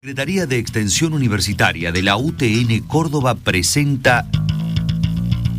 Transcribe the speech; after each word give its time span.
Secretaría 0.00 0.46
de 0.46 0.58
Extensión 0.58 1.12
Universitaria 1.12 1.90
de 1.90 2.02
la 2.02 2.16
UTN 2.16 2.86
Córdoba 2.86 3.34
presenta 3.34 4.30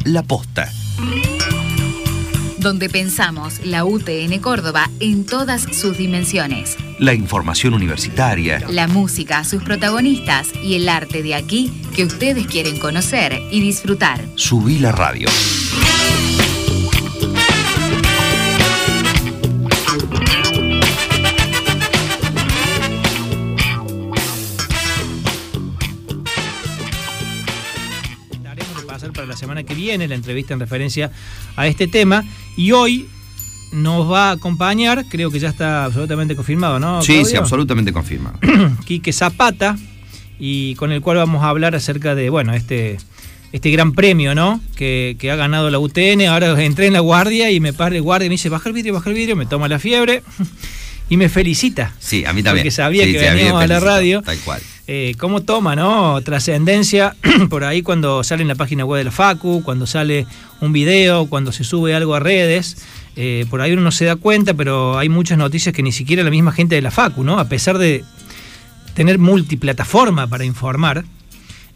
La 0.06 0.24
Posta. 0.24 0.72
Donde 2.58 2.88
pensamos 2.88 3.60
la 3.66 3.84
UTN 3.84 4.40
Córdoba 4.40 4.90
en 5.02 5.26
todas 5.26 5.64
sus 5.76 5.98
dimensiones. 5.98 6.78
La 7.00 7.14
información 7.14 7.74
universitaria. 7.74 8.64
La 8.70 8.88
música, 8.88 9.44
sus 9.44 9.62
protagonistas 9.62 10.48
y 10.64 10.76
el 10.76 10.88
arte 10.88 11.22
de 11.22 11.36
aquí 11.36 11.74
que 11.94 12.06
ustedes 12.06 12.48
quieren 12.48 12.80
conocer 12.80 13.42
y 13.52 13.60
disfrutar. 13.60 14.24
Subí 14.36 14.80
la 14.80 14.94
radio. 14.94 15.28
La 29.30 29.38
semana 29.38 29.64
que 29.64 29.74
viene 29.76 30.08
la 30.08 30.16
entrevista 30.16 30.54
en 30.54 30.60
referencia 30.60 31.12
a 31.56 31.68
este 31.68 31.88
tema. 31.88 32.24
Y 32.58 32.72
hoy 32.72 33.08
nos 33.72 34.12
va 34.12 34.30
a 34.30 34.32
acompañar, 34.32 35.06
creo 35.10 35.30
que 35.32 35.40
ya 35.40 35.50
está 35.50 35.86
absolutamente 35.86 36.36
confirmado, 36.36 36.80
¿no? 36.80 37.02
Sí, 37.02 37.24
sí, 37.24 37.36
absolutamente 37.36 37.94
confirmado. 37.94 38.40
Quique 38.86 39.14
Zapata, 39.14 39.78
y 40.40 40.76
con 40.76 40.92
el 40.92 41.02
cual 41.02 41.18
vamos 41.18 41.44
a 41.44 41.50
hablar 41.50 41.76
acerca 41.76 42.16
de, 42.16 42.30
bueno, 42.30 42.54
este, 42.54 42.98
este 43.52 43.70
gran 43.72 43.92
premio, 43.92 44.34
¿no? 44.34 44.62
Que, 44.76 45.18
que 45.20 45.30
ha 45.30 45.36
ganado 45.36 45.70
la 45.70 45.78
UTN. 45.80 46.22
Ahora 46.30 46.64
entré 46.64 46.88
en 46.88 46.94
la 46.94 47.02
guardia 47.02 47.52
y 47.52 47.60
me 47.60 47.74
para 47.74 47.96
el 47.96 48.02
guardia 48.02 48.26
y 48.26 48.30
me 48.30 48.34
dice, 48.36 48.50
baja 48.50 48.70
el 48.70 48.74
vidrio, 48.74 48.94
baja 48.94 49.10
el 49.10 49.16
vidrio, 49.16 49.36
me 49.36 49.46
toma 49.46 49.68
la 49.68 49.80
fiebre 49.80 50.24
y 51.10 51.18
me 51.18 51.30
felicita. 51.30 51.94
Sí, 52.00 52.24
a 52.26 52.34
mí 52.34 52.42
también. 52.42 52.64
Porque 52.64 52.72
sabía 52.72 53.04
Sí, 53.06 53.12
que 53.14 53.20
sí, 53.20 53.26
veníamos 53.26 53.62
a 53.62 53.68
la 53.68 53.80
radio. 53.80 54.22
Tal 54.22 54.38
cual. 54.40 54.62
Eh, 54.92 55.14
¿Cómo 55.20 55.42
toma, 55.44 55.76
no? 55.76 56.20
Trascendencia 56.24 57.16
por 57.52 57.64
ahí 57.64 57.84
cuando 57.84 58.24
sale 58.24 58.42
en 58.42 58.48
la 58.48 58.56
página 58.56 58.86
web 58.86 58.98
de 58.98 59.04
la 59.04 59.12
Facu, 59.12 59.62
cuando 59.62 59.86
sale 59.86 60.26
un 60.62 60.74
video, 60.74 61.28
cuando 61.28 61.52
se 61.52 61.64
sube 61.64 61.94
algo 61.94 62.16
a 62.16 62.20
redes. 62.20 62.76
eh, 63.16 63.46
por 63.52 63.62
ahí 63.62 63.74
uno 63.74 63.84
no 63.84 63.92
se 63.92 64.06
da 64.06 64.16
cuenta, 64.16 64.56
pero 64.56 64.98
hay 64.98 65.08
muchas 65.08 65.38
noticias 65.38 65.76
que 65.76 65.84
ni 65.84 65.92
siquiera 65.92 66.24
la 66.24 66.32
misma 66.32 66.52
gente 66.54 66.74
de 66.74 66.82
la 66.82 66.90
Facu, 66.90 67.24
¿no? 67.24 67.38
A 67.38 67.48
pesar 67.48 67.78
de 67.78 68.04
tener 68.96 69.20
multiplataforma 69.20 70.26
para 70.26 70.44
informar, 70.44 71.06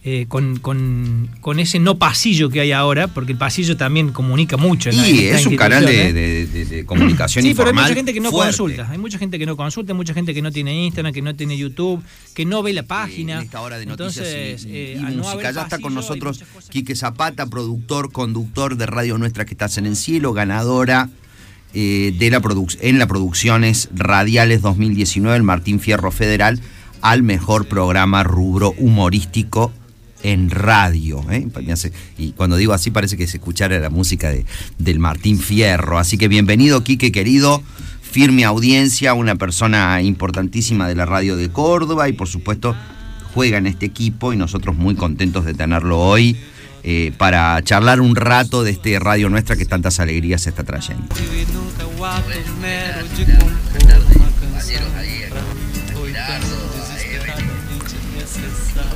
eh, 0.06 0.26
con, 0.28 0.60
con- 0.60 1.30
con 1.40 1.60
ese 1.62 1.80
no 1.80 1.98
pasillo 1.98 2.50
que 2.50 2.60
hay 2.60 2.74
ahora, 2.74 3.08
porque 3.08 3.32
el 3.32 3.38
pasillo 3.38 3.78
también 3.78 4.12
comunica 4.12 4.58
mucho. 4.58 4.90
en 4.90 4.98
la- 4.98 5.08
Y 5.10 5.20
esta 5.28 5.40
es 5.40 5.46
un 5.46 5.56
canal 5.56 5.86
de, 5.86 6.10
¿eh? 6.10 6.14
de- 6.14 6.46
de- 6.48 6.66
de 6.66 6.86
comunicación 6.86 7.46
Sí, 7.46 7.54
pero 7.56 7.70
hay 7.70 7.74
mucha 7.74 7.94
gente 7.96 8.14
que 8.14 8.20
no 8.20 8.30
fuerte. 8.30 8.58
consulta. 8.58 8.90
Hay 8.92 8.98
mucha 8.98 9.18
gente 9.18 9.40
que 9.40 9.46
no 9.46 9.56
consulta, 9.56 9.94
mucha 9.94 10.14
gente 10.14 10.34
que 10.34 10.42
no 10.42 10.52
tiene 10.52 10.84
Instagram, 10.86 11.14
que 11.14 11.22
no 11.22 11.34
tiene 11.36 11.58
YouTube, 11.58 12.04
que 12.34 12.46
no 12.46 12.62
ve 12.62 12.74
la 12.74 12.84
página. 12.84 13.38
En 13.38 13.44
esta 13.44 13.62
hora 13.62 13.78
de 13.80 13.86
noticias 13.86 14.28
Entonces, 14.28 14.66
y, 14.66 14.70
y- 14.70 14.76
eh, 14.76 14.98
y 15.02 15.06
al 15.06 15.16
no 15.18 15.24
música. 15.24 15.52
ya 15.52 15.62
está 15.62 15.80
con 15.80 15.94
nosotros 15.94 16.44
Quique 16.70 16.96
Zapata, 16.98 17.46
productor, 17.48 18.12
conductor 18.12 18.76
de 18.76 18.86
Radio 18.86 19.18
Nuestra 19.18 19.46
que 19.46 19.54
estás 19.54 19.78
en 19.78 19.86
el 19.86 19.96
cielo, 19.96 20.34
ganadora 20.34 21.10
eh, 21.74 22.14
de 22.20 22.30
la 22.30 22.42
produc- 22.42 22.78
en 22.82 23.00
la 23.00 23.08
Producciones 23.08 23.88
Radiales 23.96 24.62
2019, 24.62 25.38
el 25.38 25.44
Martín 25.44 25.80
Fierro 25.80 26.12
Federal, 26.12 26.60
al 27.02 27.24
mejor 27.24 27.68
programa 27.68 28.24
rubro 28.24 28.74
humorístico 28.78 29.72
en 30.24 30.50
radio. 30.50 31.24
¿eh? 31.30 31.48
Y 32.18 32.32
cuando 32.32 32.56
digo 32.58 32.74
así 32.74 32.90
parece 32.90 33.18
que 33.18 33.28
se 33.28 33.38
escuchara 33.38 33.80
la 33.80 33.90
música 33.90 34.30
de, 34.30 34.46
del 34.80 35.00
Martín 35.00 35.40
Fierro. 35.40 36.00
Así 36.00 36.18
que 36.18 36.28
bienvenido, 36.28 36.84
Quique 36.84 37.12
querido. 37.12 37.62
Firme 38.02 38.46
audiencia, 38.46 39.14
una 39.14 39.36
persona 39.36 40.02
importantísima 40.02 40.88
de 40.88 40.96
la 40.96 41.06
radio 41.06 41.36
de 41.36 41.50
Córdoba 41.50 42.10
y 42.10 42.14
por 42.14 42.28
supuesto 42.28 42.76
juega 43.34 43.58
en 43.58 43.66
este 43.66 43.88
equipo 43.88 44.34
y 44.34 44.38
nosotros 44.38 44.76
muy 44.76 44.96
contentos 44.96 45.46
de 45.46 45.56
tenerlo 45.56 46.00
hoy 46.00 46.38
eh, 46.84 47.12
para 47.18 47.62
charlar 47.64 48.02
un 48.02 48.16
rato 48.16 48.64
de 48.64 48.72
este 48.72 49.00
radio 49.00 49.30
nuestra 49.30 49.56
que 49.56 49.66
tantas 49.66 50.00
alegrías 50.00 50.46
está 50.46 50.64
trayendo. 50.64 51.16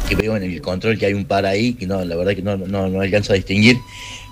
Que 0.08 0.16
veo 0.16 0.36
en 0.38 0.44
el 0.44 0.62
control 0.62 0.98
que 0.98 1.06
hay 1.06 1.14
un 1.14 1.26
par 1.26 1.46
ahí, 1.46 1.74
que 1.74 1.86
no, 1.86 2.04
la 2.04 2.16
verdad 2.16 2.36
que 2.36 2.42
no, 2.42 2.58
no, 2.58 2.88
no 2.90 3.02
alcanzo 3.02 3.34
a 3.34 3.36
distinguir. 3.36 3.78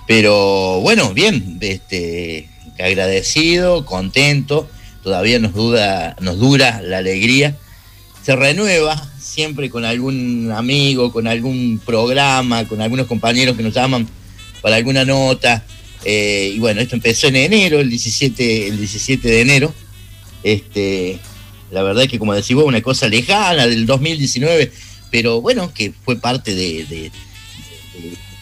Pero 0.07 0.79
bueno, 0.81 1.13
bien, 1.13 1.57
este, 1.61 2.47
agradecido, 2.79 3.85
contento, 3.85 4.69
todavía 5.03 5.39
nos, 5.39 5.53
duda, 5.53 6.15
nos 6.21 6.37
dura 6.39 6.81
la 6.81 6.99
alegría. 6.99 7.57
Se 8.23 8.35
renueva 8.35 9.11
siempre 9.19 9.69
con 9.69 9.85
algún 9.85 10.51
amigo, 10.55 11.11
con 11.11 11.27
algún 11.27 11.79
programa, 11.85 12.67
con 12.67 12.81
algunos 12.81 13.07
compañeros 13.07 13.57
que 13.57 13.63
nos 13.63 13.73
llaman 13.73 14.07
para 14.61 14.77
alguna 14.77 15.05
nota. 15.05 15.63
Eh, 16.03 16.53
y 16.55 16.59
bueno, 16.59 16.81
esto 16.81 16.95
empezó 16.95 17.27
en 17.27 17.35
enero, 17.35 17.79
el 17.79 17.89
17, 17.89 18.67
el 18.67 18.77
17 18.77 19.27
de 19.27 19.41
enero. 19.41 19.73
Este, 20.43 21.19
la 21.71 21.81
verdad 21.81 22.03
es 22.03 22.09
que 22.09 22.19
como 22.19 22.33
decís 22.33 22.55
vos, 22.55 22.65
una 22.65 22.81
cosa 22.81 23.07
lejana 23.07 23.67
del 23.67 23.85
2019, 23.85 24.71
pero 25.15 25.39
bueno, 25.39 25.73
que 25.73 25.93
fue 26.03 26.17
parte 26.17 26.53
de, 26.53 27.09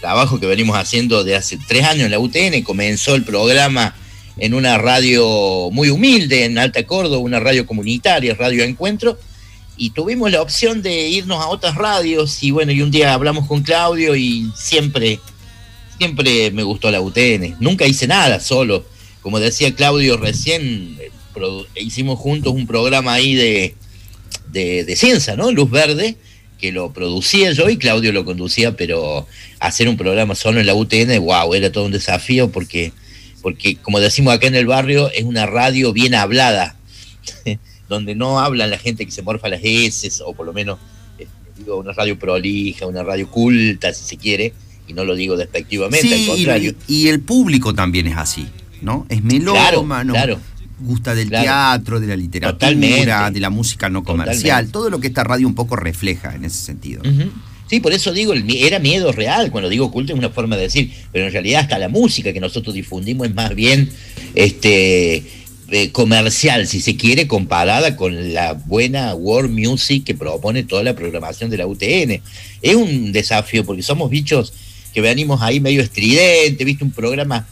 trabajo 0.02 0.40
que 0.40 0.48
venimos 0.48 0.76
haciendo 0.76 1.24
de 1.24 1.36
hace 1.36 1.60
tres 1.68 1.84
años 1.84 2.06
en 2.06 2.12
la 2.12 2.18
UTN. 2.18 2.64
Comenzó 2.64 3.14
el 3.14 3.24
programa 3.24 3.96
en 4.38 4.56
una 4.56 4.80
radio 4.80 5.70
muy 5.72 5.92
humilde 5.92 6.46
en 6.46 6.58
Alta 6.58 6.84
Córdoba, 6.88 7.20
una 7.20 7.40
radio 7.40 7.68
comunitaria, 7.68 8.34
Radio 8.34 8.64
Encuentro, 8.64 9.20
y 9.78 9.92
tuvimos 9.92 10.32
la 10.32 10.42
opción 10.42 10.82
de 10.82 11.10
irnos 11.10 11.44
a 11.44 11.48
otras 11.48 11.76
radios 11.76 12.42
y 12.42 12.50
bueno, 12.50 12.72
y 12.72 12.82
un 12.82 12.90
día 12.90 13.14
hablamos 13.14 13.48
con 13.48 13.62
Claudio 13.62 14.16
y 14.16 14.52
siempre, 14.56 15.20
siempre 16.00 16.50
me 16.50 16.64
gustó 16.64 16.90
la 16.90 17.02
UTN. 17.02 17.58
Nunca 17.60 17.86
hice 17.86 18.08
nada 18.08 18.40
solo. 18.40 18.84
Como 19.22 19.40
decía 19.40 19.76
Claudio 19.76 20.18
recién, 20.18 20.98
eh, 21.00 21.12
hicimos 21.76 22.18
juntos 22.18 22.52
un 22.52 22.66
programa 22.66 23.14
ahí 23.14 23.36
de, 23.36 23.76
de, 24.48 24.86
de 24.86 24.96
ciencia, 24.96 25.36
¿no? 25.36 25.52
Luz 25.52 25.70
Verde, 25.70 26.18
que 26.64 26.72
lo 26.72 26.94
producía 26.94 27.52
yo 27.52 27.70
y 27.70 27.76
Claudio 27.76 28.14
lo 28.14 28.24
conducía, 28.24 28.78
pero 28.78 29.28
hacer 29.60 29.90
un 29.90 29.98
programa 29.98 30.34
solo 30.34 30.62
en 30.62 30.66
la 30.66 30.74
UTN, 30.74 31.20
wow, 31.20 31.54
era 31.54 31.70
todo 31.74 31.84
un 31.84 31.92
desafío 31.92 32.52
porque, 32.52 32.94
porque 33.42 33.76
como 33.76 34.00
decimos 34.00 34.34
acá 34.34 34.48
en 34.48 34.56
el 34.56 34.66
barrio, 34.66 35.12
es 35.12 35.26
una 35.26 35.46
radio 35.46 35.92
bien 35.92 36.16
hablada, 36.16 36.78
donde 37.90 38.16
no 38.16 38.40
hablan 38.40 38.70
la 38.70 38.78
gente 38.78 39.06
que 39.06 39.12
se 39.12 39.22
morfa 39.24 39.50
las 39.50 39.60
heces, 39.62 40.22
o 40.26 40.32
por 40.34 40.46
lo 40.46 40.54
menos, 40.54 40.80
eh, 41.20 41.28
digo, 41.58 41.76
una 41.76 41.92
radio 41.92 42.18
prolija, 42.18 42.88
una 42.88 43.04
radio 43.04 43.30
culta, 43.30 43.94
si 43.94 44.06
se 44.06 44.16
quiere, 44.16 44.54
y 44.88 44.94
no 44.94 45.04
lo 45.04 45.16
digo 45.16 45.36
despectivamente, 45.36 46.08
Sí, 46.08 46.30
al 46.30 46.36
contrario. 46.38 46.76
y, 46.88 46.96
y 47.04 47.08
el 47.10 47.20
público 47.20 47.74
también 47.74 48.08
es 48.08 48.16
así, 48.16 48.48
¿no? 48.82 49.06
Es 49.10 49.20
Claro, 49.20 49.84
melómano, 49.84 50.14
claro. 50.14 50.40
Gusta 50.80 51.16
del 51.16 51.30
Claro. 51.30 51.44
teatro, 51.46 52.00
de 52.00 52.08
la 52.08 52.16
literatura, 52.16 52.58
Totalmente. 52.70 53.32
de 53.34 53.40
la 53.40 53.50
música 53.50 53.90
no 53.90 54.04
comercial, 54.04 54.38
Totalmente. 54.42 54.72
todo 54.72 54.90
lo 54.90 55.00
que 55.00 55.08
esta 55.08 55.24
radio 55.24 55.48
un 55.48 55.56
poco 55.56 55.76
refleja 55.76 56.36
en 56.36 56.46
ese 56.46 56.58
sentido. 56.58 57.02
Sí, 57.70 57.80
por 57.80 57.94
eso 57.94 58.12
digo, 58.12 58.34
era 58.34 58.80
miedo 58.80 59.12
real. 59.12 59.50
Cuando 59.50 59.70
digo 59.70 59.90
culto 59.92 60.14
es 60.14 60.20
una 60.20 60.30
forma 60.30 60.56
de 60.58 60.64
decir, 60.64 60.92
pero 61.12 61.26
en 61.26 61.32
realidad 61.32 61.62
hasta 61.62 61.80
la 61.80 61.90
música 61.90 62.32
que 62.34 62.40
nosotros 62.40 62.76
difundimos 62.76 63.28
es 63.28 63.34
más 63.34 63.56
bien 63.56 63.90
este 64.36 65.24
eh, 65.70 65.92
comercial, 65.92 66.68
si 66.68 66.82
se 66.82 66.96
quiere, 66.98 67.28
comparada 67.28 67.96
con 67.96 68.34
la 68.34 68.54
buena 68.54 69.16
world 69.16 69.50
music 69.58 70.04
que 70.04 70.14
propone 70.14 70.64
toda 70.64 70.84
la 70.84 70.94
programación 70.94 71.50
de 71.50 71.58
la 71.58 71.66
UTN. 71.66 72.22
Es 72.62 72.76
un 72.76 73.12
desafío 73.12 73.66
porque 73.66 73.82
somos 73.82 74.10
bichos 74.12 74.54
que 74.94 75.02
venimos 75.02 75.42
ahí 75.42 75.60
medio 75.60 75.82
estridente, 75.82 76.64
viste 76.66 76.84
un 76.84 76.92
programa, 76.92 77.48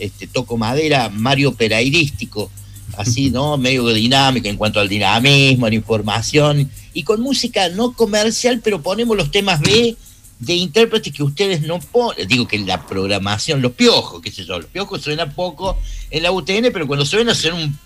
este, 0.00 0.26
toco 0.26 0.56
madera, 0.56 1.08
Mario 1.08 1.54
Perairístico, 1.54 2.50
así, 2.96 3.30
¿no? 3.30 3.56
Medio 3.58 3.86
dinámico 3.88 4.48
en 4.48 4.56
cuanto 4.56 4.80
al 4.80 4.88
dinamismo, 4.88 5.66
a 5.66 5.68
la 5.68 5.74
información, 5.74 6.70
y 6.92 7.02
con 7.02 7.20
música 7.20 7.68
no 7.68 7.92
comercial, 7.92 8.60
pero 8.62 8.82
ponemos 8.82 9.16
los 9.16 9.30
temas 9.30 9.60
B 9.60 9.96
de 10.40 10.54
intérpretes 10.54 11.12
que 11.12 11.22
ustedes 11.22 11.62
no 11.62 11.78
ponen. 11.78 12.26
Digo 12.26 12.48
que 12.48 12.58
la 12.58 12.86
programación, 12.86 13.62
los 13.62 13.72
piojos, 13.72 14.20
qué 14.22 14.32
sé 14.32 14.44
yo, 14.44 14.58
los 14.58 14.66
piojos 14.70 15.02
suena 15.02 15.32
poco 15.34 15.78
en 16.10 16.22
la 16.22 16.32
UTN, 16.32 16.72
pero 16.72 16.86
cuando 16.86 17.04
suena 17.04 17.34
suena 17.34 17.58
un, 17.58 17.78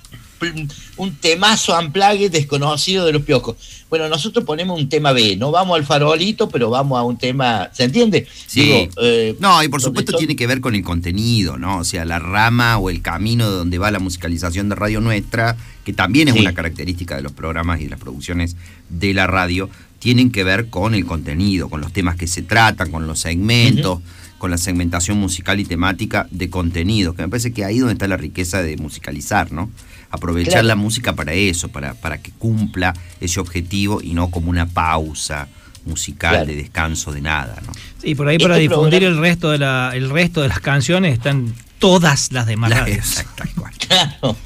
un 0.96 1.14
temazo 1.16 1.74
amplague 1.74 2.28
desconocido 2.30 3.06
de 3.06 3.12
los 3.12 3.22
piojos. 3.22 3.56
Bueno, 3.88 4.08
nosotros 4.08 4.44
ponemos 4.44 4.78
un 4.80 4.88
tema 4.88 5.12
B, 5.12 5.36
no 5.36 5.50
vamos 5.50 5.76
al 5.78 5.84
farolito, 5.84 6.48
pero 6.48 6.68
vamos 6.70 6.98
a 6.98 7.02
un 7.02 7.16
tema, 7.16 7.70
¿se 7.72 7.84
entiende? 7.84 8.26
Sí. 8.46 8.62
Digo, 8.62 8.88
eh, 9.02 9.36
No, 9.38 9.62
y 9.62 9.68
por 9.68 9.80
supuesto 9.80 10.12
son- 10.12 10.18
tiene 10.18 10.36
que 10.36 10.46
ver 10.46 10.60
con 10.60 10.74
el 10.74 10.82
contenido, 10.82 11.56
¿no? 11.58 11.78
O 11.78 11.84
sea, 11.84 12.04
la 12.04 12.18
rama 12.18 12.78
o 12.78 12.90
el 12.90 13.02
camino 13.02 13.48
de 13.50 13.56
donde 13.56 13.78
va 13.78 13.90
la 13.90 14.00
musicalización 14.00 14.68
de 14.68 14.74
Radio 14.74 15.00
Nuestra, 15.00 15.56
que 15.84 15.92
también 15.92 16.28
es 16.28 16.34
Sí. 16.34 16.40
una 16.40 16.54
característica 16.54 17.14
de 17.16 17.22
los 17.22 17.32
programas 17.32 17.80
y 17.80 17.84
de 17.84 17.90
las 17.90 18.00
producciones 18.00 18.56
de 18.88 19.14
la 19.14 19.26
radio, 19.26 19.68
tienen 20.04 20.30
que 20.30 20.44
ver 20.44 20.68
con 20.68 20.94
el 20.94 21.06
contenido, 21.06 21.70
con 21.70 21.80
los 21.80 21.90
temas 21.90 22.16
que 22.16 22.26
se 22.26 22.42
tratan, 22.42 22.90
con 22.90 23.06
los 23.06 23.20
segmentos, 23.20 24.00
con 24.36 24.50
la 24.50 24.58
segmentación 24.58 25.16
musical 25.16 25.60
y 25.60 25.64
temática 25.64 26.26
de 26.30 26.50
contenido, 26.50 27.14
que 27.14 27.22
me 27.22 27.28
parece 27.28 27.54
que 27.54 27.64
ahí 27.64 27.76
es 27.76 27.80
donde 27.80 27.94
está 27.94 28.06
la 28.06 28.18
riqueza 28.18 28.62
de 28.62 28.76
musicalizar, 28.76 29.50
¿no? 29.50 29.70
Aprovechar 30.10 30.62
la 30.66 30.76
música 30.76 31.14
para 31.14 31.32
eso, 31.32 31.70
para, 31.70 31.94
para 31.94 32.18
que 32.20 32.32
cumpla 32.32 32.92
ese 33.22 33.40
objetivo 33.40 34.02
y 34.02 34.12
no 34.12 34.28
como 34.30 34.50
una 34.50 34.66
pausa 34.66 35.48
musical 35.86 36.46
de 36.46 36.54
descanso 36.54 37.10
de 37.10 37.22
nada, 37.22 37.62
¿no? 37.64 37.72
Y 38.02 38.14
por 38.14 38.28
ahí 38.28 38.36
para 38.36 38.58
este 38.58 38.68
difundir 38.68 39.04
el 39.04 39.16
resto 39.16 39.52
de 39.52 39.56
la, 39.56 39.92
el 39.94 40.10
resto 40.10 40.42
de 40.42 40.48
las 40.48 40.60
canciones 40.60 41.14
están 41.14 41.54
todas 41.78 42.30
las 42.30 42.44
demás 42.44 42.68
la, 42.68 42.84
Claro, 43.88 44.36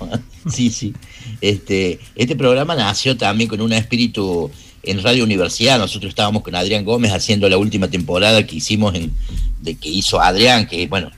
sí, 0.48 0.70
sí. 0.70 0.94
Este, 1.40 1.98
este 2.14 2.36
programa 2.36 2.76
nació 2.76 3.16
también 3.16 3.50
con 3.50 3.60
un 3.60 3.72
espíritu 3.72 4.52
en 4.82 5.02
Radio 5.02 5.24
Universidad. 5.24 5.78
Nosotros 5.78 6.10
estábamos 6.10 6.42
con 6.42 6.54
Adrián 6.54 6.84
Gómez 6.84 7.12
haciendo 7.12 7.48
la 7.48 7.58
última 7.58 7.88
temporada 7.88 8.46
que 8.46 8.56
hicimos 8.56 8.94
en, 8.94 9.12
de 9.60 9.74
que 9.74 9.88
hizo 9.88 10.20
Adrián, 10.20 10.66
que 10.66 10.82
es 10.82 10.88
bueno, 10.88 11.10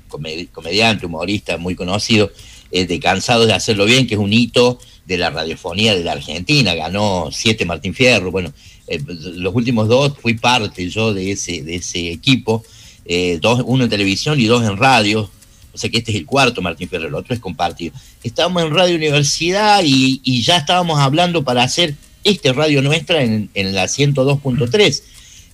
comediante, 0.53 1.07
humorista 1.07 1.57
muy 1.57 1.75
conocido, 1.75 2.31
eh, 2.73 2.87
de 2.87 3.01
Cansados 3.01 3.47
de 3.47 3.53
Hacerlo 3.53 3.85
Bien, 3.85 4.07
que 4.07 4.15
es 4.15 4.21
un 4.21 4.33
hito 4.33 4.79
de 5.07 5.19
la 5.19 5.31
radiofonía 5.31 5.95
de 5.95 6.05
la 6.05 6.13
Argentina, 6.13 6.75
ganó 6.75 7.31
siete 7.33 7.65
Martín 7.65 7.95
Fierro, 7.95 8.31
bueno, 8.31 8.53
eh, 8.87 9.01
los 9.07 9.55
últimos 9.55 9.89
dos 9.89 10.13
fui 10.21 10.35
parte 10.35 10.89
yo 10.89 11.13
de 11.13 11.33
ese, 11.33 11.63
de 11.63 11.77
ese 11.77 12.11
equipo, 12.11 12.65
eh, 13.05 13.39
dos, 13.41 13.63
uno 13.65 13.85
en 13.85 13.91
televisión 13.91 14.39
y 14.39 14.45
dos 14.45 14.63
en 14.65 14.77
radio, 14.77 15.29
o 15.73 15.79
sea 15.79 15.91
que 15.91 15.99
este 15.99 16.13
es 16.13 16.19
el 16.19 16.27
cuarto 16.27 16.63
Martín 16.63 16.89
Fierro, 16.89 17.09
el 17.09 17.15
otro 17.15 17.35
es 17.35 17.41
compartido. 17.41 17.93
Estábamos 18.23 18.63
en 18.63 18.75
Radio 18.75 18.97
Universidad 18.97 19.83
y, 19.85 20.21
y 20.25 20.43
ya 20.43 20.59
estábamos 20.59 20.99
hablando 21.01 21.43
para 21.43 21.63
hacer 21.63 21.97
este 22.25 22.53
radio 22.53 22.83
nuestra 22.83 23.23
en, 23.23 23.51
en 23.55 23.75
la 23.75 23.85
102.3. 23.85 25.03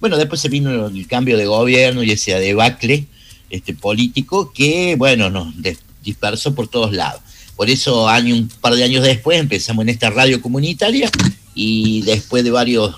Bueno, 0.01 0.17
después 0.17 0.41
se 0.41 0.49
vino 0.49 0.87
el 0.87 1.07
cambio 1.07 1.37
de 1.37 1.47
gobierno 1.47 2.03
y 2.03 2.11
ese 2.11 2.39
debacle 2.39 3.07
este, 3.49 3.75
político 3.75 4.53
que, 4.53 4.97
bueno, 4.97 5.31
nos 5.31 5.55
dispersó 6.03 6.55
por 6.55 6.69
todos 6.69 6.93
lados. 6.93 7.23
Por 7.55 7.71
eso, 7.71 8.09
año, 8.09 8.35
un 8.35 8.49
par 8.49 8.75
de 8.75 8.85
años 8.85 9.03
después, 9.03 9.39
empezamos 9.39 9.83
en 9.83 9.89
esta 9.89 10.11
radio 10.11 10.43
comunitaria 10.43 11.11
y 11.55 12.03
después 12.03 12.45
de 12.45 12.51
varios 12.51 12.95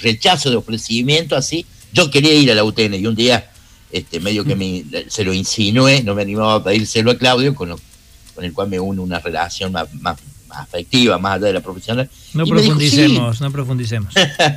rechazos 0.00 0.52
de 0.52 0.58
ofrecimiento, 0.58 1.34
así, 1.34 1.66
yo 1.92 2.10
quería 2.10 2.34
ir 2.34 2.50
a 2.52 2.54
la 2.54 2.62
UTN 2.62 2.94
y 2.94 3.06
un 3.06 3.16
día, 3.16 3.50
este, 3.90 4.20
medio 4.20 4.44
que 4.44 4.54
me, 4.54 4.84
se 5.08 5.24
lo 5.24 5.34
insinué, 5.34 6.02
no 6.02 6.14
me 6.14 6.22
animaba 6.22 6.54
a 6.54 6.64
pedírselo 6.64 7.10
a 7.10 7.18
Claudio, 7.18 7.54
con, 7.54 7.74
con 8.34 8.44
el 8.44 8.52
cual 8.52 8.68
me 8.68 8.78
une 8.78 9.00
una 9.00 9.18
relación 9.18 9.72
más, 9.72 9.92
más 9.94 10.18
afectiva, 10.52 11.18
más 11.18 11.36
allá 11.36 11.46
de 11.46 11.52
la 11.54 11.60
profesional. 11.60 12.10
No 12.34 12.46
profundicemos, 12.46 13.40
no 13.40 13.50
profundicemos. 13.50 14.14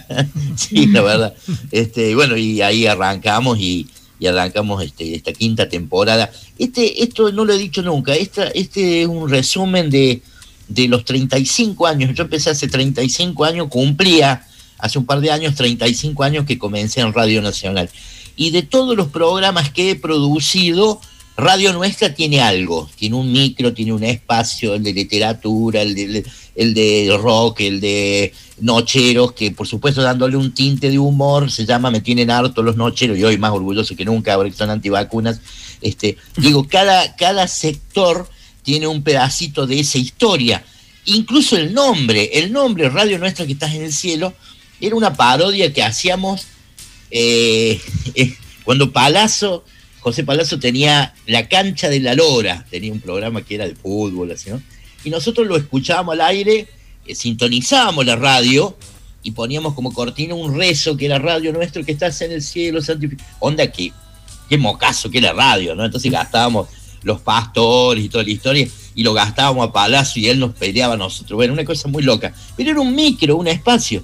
sí, 0.56 0.88
la 0.88 1.02
verdad. 1.02 1.34
Este, 1.72 2.16
bueno, 2.16 2.38
y 2.38 2.62
ahí 2.62 2.86
arrancamos 2.86 3.60
y, 3.60 3.88
y 4.20 4.28
arrancamos 4.28 4.84
este, 4.84 5.16
esta 5.16 5.34
quinta 5.34 5.68
temporada. 5.70 6.32
Este, 6.58 7.04
esto 7.04 7.32
no 7.32 7.46
lo 7.46 7.54
he 7.54 7.58
dicho 7.58 7.82
nunca, 7.82 8.14
esta, 8.16 8.48
este 8.48 9.02
es 9.04 9.08
un 9.08 9.30
resumen 9.30 9.90
de, 9.90 10.22
de 10.68 10.88
los 10.88 11.06
35 11.06 11.88
años. 11.88 12.14
Yo 12.14 12.24
empecé 12.24 12.50
hace 12.50 12.68
35 12.68 13.46
años, 13.46 13.68
cumplía 13.70 14.46
hace 14.78 15.00
un 15.00 15.06
par 15.06 15.22
de 15.22 15.32
años, 15.32 15.56
35 15.56 16.24
años 16.24 16.46
que 16.46 16.58
comencé 16.58 17.02
en 17.02 17.14
Radio 17.14 17.42
Nacional. 17.42 17.90
Y 18.36 18.52
de 18.52 18.64
todos 18.64 18.98
los 18.98 19.08
programas 19.08 19.70
que 19.72 19.92
he 19.92 19.96
producido, 19.96 21.00
Radio 21.36 21.74
Nuestra 21.74 22.14
tiene 22.14 22.42
algo, 22.42 22.90
tiene 22.96 23.16
un 23.16 23.32
micro, 23.32 23.74
tiene 23.74 23.92
un 23.92 24.04
espacio, 24.04 24.76
el 24.76 24.84
de 24.84 24.94
literatura, 24.94 25.82
el 25.82 25.96
de, 25.96 26.24
el 26.56 26.74
de 26.76 27.18
rock, 27.20 27.62
el 27.62 27.82
de 27.82 28.32
nocheros, 28.60 29.32
que 29.32 29.50
por 29.50 29.68
supuesto 29.68 30.04
dándole 30.04 30.38
un 30.38 30.54
tinte 30.54 30.92
de 30.92 31.00
humor, 31.00 31.50
se 31.50 31.66
llama 31.66 31.90
Me 31.90 32.02
tienen 32.02 32.30
harto 32.30 32.62
los 32.62 32.78
nocheros, 32.78 33.18
y 33.18 33.24
hoy 33.24 33.38
más 33.38 33.52
orgulloso 33.52 33.96
que 33.96 34.06
nunca, 34.06 34.34
ahora 34.34 34.50
que 34.50 34.56
son 34.56 34.70
antivacunas. 34.70 35.42
Este, 35.82 36.18
digo, 36.38 36.68
cada, 36.68 37.16
cada 37.16 37.48
sector 37.48 38.30
tiene 38.62 38.86
un 38.86 39.02
pedacito 39.02 39.66
de 39.66 39.80
esa 39.80 39.98
historia. 39.98 40.64
Incluso 41.06 41.58
el 41.58 41.74
nombre, 41.74 42.30
el 42.34 42.52
nombre 42.52 42.90
Radio 42.90 43.18
Nuestra 43.18 43.48
que 43.48 43.54
estás 43.54 43.74
en 43.74 43.82
el 43.82 43.94
cielo, 43.94 44.34
era 44.80 44.96
una 44.96 45.16
parodia 45.16 45.74
que 45.74 45.82
hacíamos 45.82 46.46
eh, 47.10 47.82
eh, 48.16 48.36
cuando 48.64 48.92
Palazzo 48.92 49.64
José 50.04 50.26
Palazzo 50.26 50.60
tenía 50.60 51.14
la 51.28 51.48
cancha 51.48 51.88
de 51.88 52.02
la 52.02 52.14
Lora, 52.14 52.66
tenía 52.70 52.92
un 52.92 53.00
programa 53.00 53.42
que 53.42 53.56
era 53.56 53.66
de 53.66 53.74
fútbol, 53.74 54.32
así, 54.32 54.50
¿no? 54.50 54.62
Y 55.06 55.10
nosotros 55.10 55.48
lo 55.48 55.56
escuchábamos 55.56 56.14
al 56.14 56.22
aire, 56.22 56.68
eh, 57.06 57.16
sintonizábamos 57.16 58.06
la 58.06 58.18
radio 58.18 58.78
y 59.24 59.32
poníamos 59.32 59.74
como 59.74 59.94
cortina 59.94 60.36
un 60.36 60.58
rezo 60.58 60.98
que 60.98 61.06
era 61.06 61.20
radio 61.20 61.54
nuestro, 61.54 61.86
que 61.86 61.94
estás 61.94 62.22
en 62.22 62.34
el 62.34 62.42
cielo, 62.42 62.82
santificado. 62.82 63.30
Onda 63.40 63.72
que, 63.72 63.94
qué 64.50 64.58
mocazo 64.58 65.10
que 65.10 65.20
era 65.20 65.32
radio, 65.32 65.74
¿no? 65.74 65.86
Entonces 65.86 66.12
gastábamos 66.12 66.68
los 67.04 67.22
pastores 67.22 68.04
y 68.04 68.10
toda 68.10 68.26
la 68.26 68.32
historia, 68.32 68.68
y 68.96 69.04
lo 69.04 69.14
gastábamos 69.14 69.70
a 69.70 69.72
Palazzo 69.72 70.20
y 70.20 70.28
él 70.28 70.38
nos 70.38 70.54
peleaba 70.54 70.96
a 70.96 70.98
nosotros. 70.98 71.38
Bueno, 71.38 71.54
una 71.54 71.64
cosa 71.64 71.88
muy 71.88 72.04
loca. 72.04 72.34
Pero 72.58 72.72
era 72.72 72.82
un 72.82 72.94
micro, 72.94 73.38
un 73.38 73.48
espacio. 73.48 74.04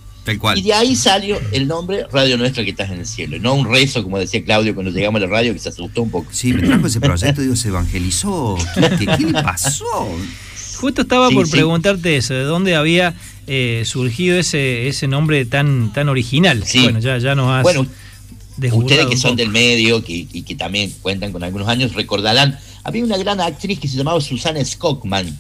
Y 0.55 0.61
de 0.61 0.73
ahí 0.73 0.95
salió 0.95 1.39
el 1.51 1.67
nombre 1.67 2.05
Radio 2.11 2.37
Nuestra 2.37 2.63
que 2.63 2.71
estás 2.71 2.91
en 2.91 2.99
el 2.99 3.05
cielo. 3.05 3.39
No 3.39 3.55
un 3.55 3.71
rezo, 3.71 4.03
como 4.03 4.19
decía 4.19 4.43
Claudio 4.43 4.75
cuando 4.75 4.91
llegamos 4.91 5.21
a 5.21 5.25
la 5.25 5.31
radio, 5.31 5.53
que 5.53 5.59
se 5.59 5.69
asustó 5.69 6.03
un 6.03 6.11
poco. 6.11 6.29
Sí, 6.31 6.53
me 6.53 6.61
trajo 6.61 6.87
ese 6.87 6.99
proyecto, 6.99 7.41
digo, 7.41 7.55
se 7.55 7.69
evangelizó. 7.69 8.57
¿Qué, 8.75 9.05
le 9.25 9.33
pasó? 9.33 9.85
Justo 10.77 11.01
estaba 11.01 11.29
por 11.29 11.49
preguntarte 11.49 12.15
eso, 12.15 12.33
¿de 12.33 12.43
dónde 12.43 12.75
había 12.75 13.15
eh, 13.47 13.83
surgido 13.85 14.37
ese, 14.37 14.87
ese 14.87 15.07
nombre 15.07 15.45
tan, 15.45 15.91
tan 15.93 16.09
original? 16.09 16.63
Bueno, 16.75 16.99
ya, 16.99 17.17
ya 17.17 17.35
nos 17.35 17.51
has 17.51 17.63
Bueno, 17.63 17.85
ustedes 18.73 19.07
que 19.07 19.17
son 19.17 19.35
del 19.35 19.49
medio 19.49 20.03
que, 20.03 20.27
y 20.31 20.43
que 20.43 20.55
también 20.55 20.93
cuentan 21.01 21.31
con 21.31 21.43
algunos 21.43 21.67
años, 21.67 21.93
recordarán, 21.95 22.57
había 22.83 23.03
una 23.03 23.17
gran 23.17 23.41
actriz 23.41 23.79
que 23.79 23.87
se 23.87 23.97
llamaba 23.97 24.21
Susana 24.21 24.63
Skockman, 24.63 25.37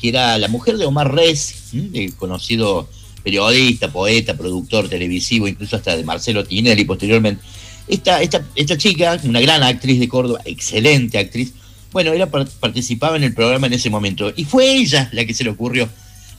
que 0.00 0.08
era 0.08 0.38
la 0.38 0.48
mujer 0.48 0.76
de 0.76 0.86
Omar 0.86 1.14
Rez, 1.14 1.72
conocido 2.18 2.88
periodista, 3.22 3.92
poeta, 3.92 4.36
productor 4.36 4.88
televisivo, 4.88 5.48
incluso 5.48 5.76
hasta 5.76 5.96
de 5.96 6.04
Marcelo 6.04 6.44
Tinelli 6.44 6.84
posteriormente. 6.84 7.42
Esta, 7.88 8.22
esta, 8.22 8.46
esta 8.54 8.78
chica, 8.78 9.20
una 9.24 9.40
gran 9.40 9.62
actriz 9.62 9.98
de 9.98 10.08
Córdoba, 10.08 10.40
excelente 10.44 11.18
actriz, 11.18 11.52
bueno, 11.92 12.12
ella 12.12 12.30
participaba 12.30 13.16
en 13.16 13.24
el 13.24 13.34
programa 13.34 13.66
en 13.66 13.72
ese 13.72 13.90
momento. 13.90 14.32
Y 14.36 14.44
fue 14.44 14.76
ella 14.76 15.08
la 15.12 15.24
que 15.24 15.34
se 15.34 15.44
le 15.44 15.50
ocurrió. 15.50 15.88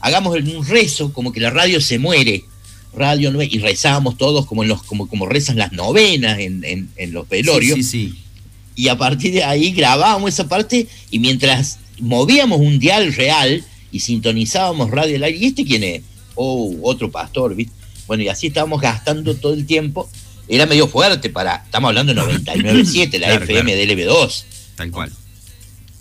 Hagamos 0.00 0.34
un 0.34 0.66
rezo, 0.66 1.12
como 1.12 1.32
que 1.32 1.40
la 1.40 1.50
radio 1.50 1.80
se 1.80 1.98
muere. 1.98 2.44
Radio 2.94 3.32
y 3.42 3.58
rezábamos 3.58 4.18
todos 4.18 4.44
como, 4.44 4.62
en 4.62 4.68
los, 4.68 4.82
como, 4.82 5.08
como 5.08 5.26
rezan 5.26 5.56
las 5.56 5.72
novenas 5.72 6.38
en, 6.38 6.90
en, 6.96 7.12
los 7.12 7.26
velorios. 7.28 7.76
Sí, 7.76 7.82
sí, 7.82 8.14
Y 8.76 8.88
a 8.88 8.98
partir 8.98 9.32
de 9.32 9.44
ahí 9.44 9.72
grabábamos 9.72 10.34
esa 10.34 10.46
parte 10.46 10.86
y 11.10 11.18
mientras 11.18 11.78
movíamos 11.98 12.60
un 12.60 12.78
dial 12.78 13.14
real 13.14 13.64
y 13.90 14.00
sintonizábamos 14.00 14.90
radio 14.90 15.16
al 15.16 15.24
aire, 15.24 15.38
¿y 15.38 15.46
este 15.46 15.64
quién 15.64 15.84
es? 15.84 16.02
Oh, 16.34 16.74
otro 16.82 17.10
pastor, 17.10 17.54
¿viste? 17.54 17.74
Bueno, 18.06 18.22
y 18.22 18.28
así 18.28 18.48
estábamos 18.48 18.80
gastando 18.80 19.34
todo 19.34 19.54
el 19.54 19.66
tiempo. 19.66 20.08
Era 20.48 20.66
medio 20.66 20.88
fuerte 20.88 21.30
para, 21.30 21.56
estamos 21.56 21.88
hablando 21.88 22.12
de 22.12 22.20
99.7, 22.20 23.18
la 23.18 23.34
FM 23.34 23.74
del 23.74 23.90
LB2. 23.90 24.44
Tal 24.76 24.90
cual. 24.90 25.12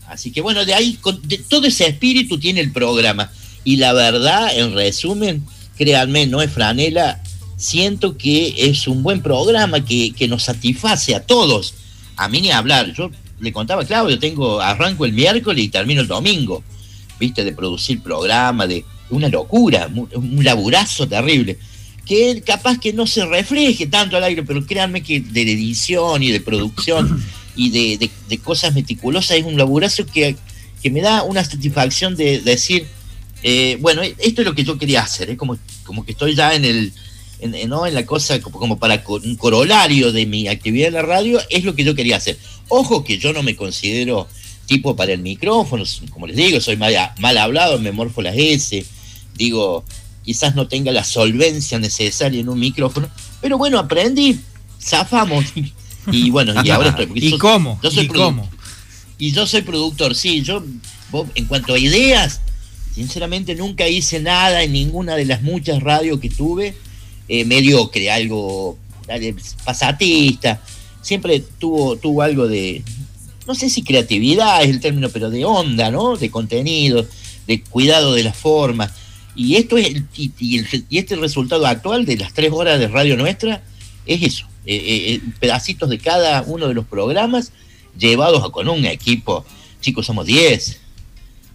Así 0.07 0.31
que 0.31 0.41
bueno, 0.41 0.65
de 0.65 0.73
ahí, 0.73 0.99
de 1.23 1.37
todo 1.37 1.67
ese 1.67 1.87
espíritu 1.87 2.39
tiene 2.39 2.59
el 2.59 2.71
programa. 2.71 3.31
Y 3.63 3.77
la 3.77 3.93
verdad, 3.93 4.57
en 4.57 4.73
resumen, 4.73 5.45
créanme, 5.77 6.27
no 6.27 6.41
es 6.41 6.51
franela, 6.51 7.21
siento 7.55 8.17
que 8.17 8.55
es 8.57 8.87
un 8.87 9.03
buen 9.03 9.21
programa 9.21 9.85
que, 9.85 10.11
que 10.13 10.27
nos 10.27 10.43
satisface 10.43 11.15
a 11.15 11.23
todos. 11.25 11.75
A 12.17 12.27
mí 12.27 12.41
ni 12.41 12.51
hablar, 12.51 12.91
yo 12.93 13.09
le 13.39 13.53
contaba 13.53 13.83
a 13.83 13.85
Claudio, 13.85 14.19
tengo, 14.19 14.59
arranco 14.59 15.05
el 15.05 15.13
miércoles 15.13 15.63
y 15.63 15.69
termino 15.69 16.01
el 16.01 16.07
domingo, 16.07 16.63
viste, 17.19 17.43
de 17.43 17.53
producir 17.53 18.01
programa, 18.01 18.67
de, 18.67 18.83
una 19.11 19.29
locura, 19.29 19.89
un 20.15 20.43
laburazo 20.43 21.07
terrible, 21.07 21.57
que 22.05 22.41
capaz 22.41 22.79
que 22.79 22.93
no 22.93 23.07
se 23.07 23.25
refleje 23.25 23.87
tanto 23.87 24.17
al 24.17 24.23
aire, 24.23 24.43
pero 24.43 24.65
créanme 24.65 25.03
que 25.03 25.19
de 25.19 25.41
edición 25.41 26.23
y 26.23 26.31
de 26.31 26.41
producción 26.41 27.23
y 27.55 27.69
de, 27.69 28.09
cosas 28.43 28.73
meticulosas 28.73 29.37
es 29.37 29.43
un 29.43 29.57
laburazo 29.57 30.05
que, 30.05 30.35
que, 30.81 30.89
me 30.89 31.01
da 31.01 31.23
una 31.23 31.43
satisfacción 31.43 32.15
de, 32.15 32.39
decir, 32.41 32.87
eh, 33.43 33.77
bueno, 33.79 34.01
esto 34.01 34.41
es 34.41 34.47
lo 34.47 34.55
que 34.55 34.63
yo 34.63 34.77
quería 34.77 35.03
hacer, 35.03 35.29
es 35.29 35.37
como, 35.37 35.57
como 35.83 36.05
que 36.05 36.13
estoy 36.13 36.35
ya 36.35 36.53
en 36.53 36.65
el... 36.65 36.93
En, 37.43 37.69
¿no? 37.69 37.87
en 37.87 37.95
la 37.95 38.05
cosa 38.05 38.39
como, 38.39 38.59
como 38.59 38.77
para 38.77 39.03
un 39.07 39.35
corolario 39.35 40.11
de 40.11 40.27
mi 40.27 40.47
actividad 40.47 40.89
en 40.89 40.93
la 40.93 41.01
radio, 41.01 41.41
es 41.49 41.63
lo 41.63 41.73
que 41.73 41.83
yo 41.83 41.95
quería 41.95 42.17
hacer. 42.17 42.37
Ojo 42.67 43.03
que 43.03 43.17
yo 43.17 43.33
no 43.33 43.41
me 43.41 43.55
considero 43.55 44.27
tipo 44.67 44.95
para 44.95 45.11
el 45.11 45.21
micrófono, 45.21 45.83
como 46.11 46.27
les 46.27 46.37
digo, 46.37 46.61
soy 46.61 46.77
mal, 46.77 46.93
mal 47.19 47.37
hablado, 47.37 47.79
me 47.79 47.91
morfo 47.91 48.21
las 48.21 48.35
S, 48.37 48.85
digo, 49.35 49.83
quizás 50.23 50.55
no 50.55 50.67
tenga 50.67 50.91
la 50.91 51.03
solvencia 51.03 51.79
necesaria 51.79 52.39
en 52.39 52.49
un 52.49 52.59
micrófono, 52.59 53.09
pero 53.41 53.57
bueno, 53.57 53.79
aprendí, 53.79 54.39
zafamos. 54.79 55.45
Y 56.11 56.31
bueno, 56.31 56.53
y 56.63 56.69
ahora 56.71 56.89
estoy. 56.89 57.11
¿Y 57.13 57.37
cómo? 57.37 57.79
Yo 57.83 57.91
soy 57.91 58.05
¿Y 58.05 58.07
cómo? 58.07 58.49
Y 59.17 59.31
yo 59.33 59.45
soy 59.45 59.61
productor, 59.61 60.15
sí, 60.15 60.41
yo, 60.41 60.63
en 61.35 61.45
cuanto 61.45 61.75
a 61.75 61.79
ideas, 61.79 62.41
sinceramente 62.95 63.53
nunca 63.53 63.87
hice 63.87 64.19
nada 64.19 64.63
en 64.63 64.73
ninguna 64.73 65.15
de 65.15 65.25
las 65.25 65.43
muchas 65.43 65.81
radios 65.83 66.19
que 66.19 66.29
tuve, 66.29 66.75
eh, 67.27 67.45
mediocre, 67.45 68.09
algo 68.09 68.79
pasatista. 69.63 70.61
siempre 71.01 71.39
tuvo, 71.59 71.97
tuvo 71.97 72.21
algo 72.23 72.47
de, 72.47 72.83
no 73.47 73.55
sé 73.55 73.69
si 73.69 73.83
creatividad 73.83 74.63
es 74.63 74.69
el 74.69 74.79
término, 74.79 75.09
pero 75.09 75.29
de 75.29 75.45
onda, 75.45 75.91
¿no? 75.91 76.17
De 76.17 76.31
contenido, 76.31 77.05
de 77.47 77.61
cuidado 77.61 78.13
de 78.13 78.23
la 78.23 78.33
forma. 78.33 78.91
Y 79.35 79.55
esto 79.55 79.77
es 79.77 79.87
el, 79.87 80.05
y, 80.15 80.97
este 80.97 81.15
resultado 81.15 81.65
actual 81.65 82.05
de 82.05 82.17
las 82.17 82.33
tres 82.33 82.51
horas 82.51 82.79
de 82.79 82.87
radio 82.87 83.15
nuestra 83.15 83.63
es 84.05 84.23
eso, 84.23 84.45
eh, 84.65 84.75
eh, 84.75 85.13
eh, 85.13 85.21
pedacitos 85.39 85.89
de 85.89 85.99
cada 85.99 86.41
uno 86.43 86.67
de 86.67 86.73
los 86.73 86.85
programas 86.85 87.51
llevados 87.97 88.49
con 88.51 88.67
un 88.67 88.85
equipo. 88.85 89.45
Chicos, 89.79 90.05
somos 90.05 90.25
10. 90.25 90.79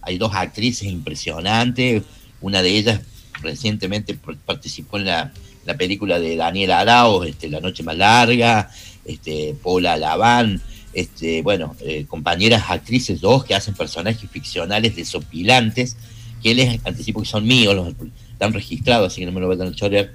Hay 0.01 0.17
dos 0.17 0.33
actrices 0.33 0.87
impresionantes. 0.87 2.03
Una 2.41 2.61
de 2.61 2.69
ellas 2.69 3.01
recientemente 3.41 4.17
participó 4.45 4.97
en 4.97 5.05
la, 5.05 5.33
película 5.77 6.19
de 6.19 6.37
Daniel 6.37 6.71
Arao, 6.71 7.25
este, 7.25 7.49
La 7.49 7.59
Noche 7.59 7.83
Más 7.83 7.97
Larga, 7.97 8.71
este, 9.03 9.53
Paula 9.61 9.97
Laván, 9.97 10.61
este, 10.93 11.41
bueno, 11.41 11.75
compañeras 12.07 12.63
actrices, 12.69 13.19
dos 13.19 13.43
que 13.43 13.53
hacen 13.53 13.73
personajes 13.73 14.29
ficcionales 14.29 14.95
desopilantes, 14.95 15.97
que 16.41 16.55
les 16.55 16.79
anticipo 16.85 17.21
que 17.21 17.27
son 17.27 17.45
míos, 17.45 17.75
los, 17.75 17.93
están 18.37 18.53
registrados, 18.53 19.11
así 19.11 19.21
que 19.21 19.25
no 19.25 19.31
me 19.31 19.41
lo 19.41 19.47
voy 19.47 19.59
a 19.59 19.71
chorear. 19.73 20.11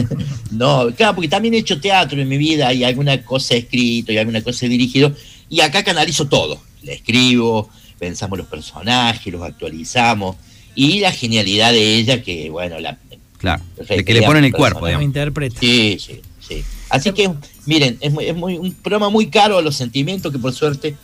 no, 0.50 0.92
claro, 0.96 1.14
porque 1.14 1.28
también 1.28 1.54
he 1.54 1.58
hecho 1.58 1.80
teatro 1.80 2.20
en 2.20 2.28
mi 2.28 2.36
vida 2.36 2.72
y 2.74 2.82
alguna 2.82 3.22
cosa 3.22 3.54
escrito 3.54 4.12
y 4.12 4.18
alguna 4.18 4.42
cosa 4.42 4.66
he 4.66 4.68
dirigido, 4.68 5.14
y 5.48 5.60
acá 5.60 5.84
canalizo 5.84 6.26
todo. 6.26 6.60
Le 6.82 6.94
escribo, 6.94 7.70
pensamos 7.98 8.38
los 8.38 8.48
personajes, 8.48 9.32
los 9.32 9.42
actualizamos, 9.42 10.36
y 10.74 10.98
la 10.98 11.12
genialidad 11.12 11.72
de 11.72 11.96
ella, 11.96 12.22
que 12.22 12.50
bueno, 12.50 12.80
la. 12.80 12.98
Claro, 13.38 13.62
de 13.88 14.04
que 14.04 14.14
le 14.14 14.22
ponen 14.22 14.44
el 14.44 14.52
cuerpo, 14.52 14.86
digamos. 14.86 15.04
interpreta. 15.04 15.58
Sí, 15.60 15.96
sí, 15.98 16.20
sí. 16.40 16.62
Así 16.88 17.12
que, 17.12 17.30
miren, 17.66 17.96
es, 18.00 18.12
es 18.20 18.34
muy, 18.34 18.58
un 18.58 18.74
programa 18.74 19.08
muy 19.08 19.28
caro 19.28 19.58
a 19.58 19.62
los 19.62 19.76
sentimientos 19.76 20.30
que 20.32 20.38
por 20.38 20.52
suerte 20.52 20.96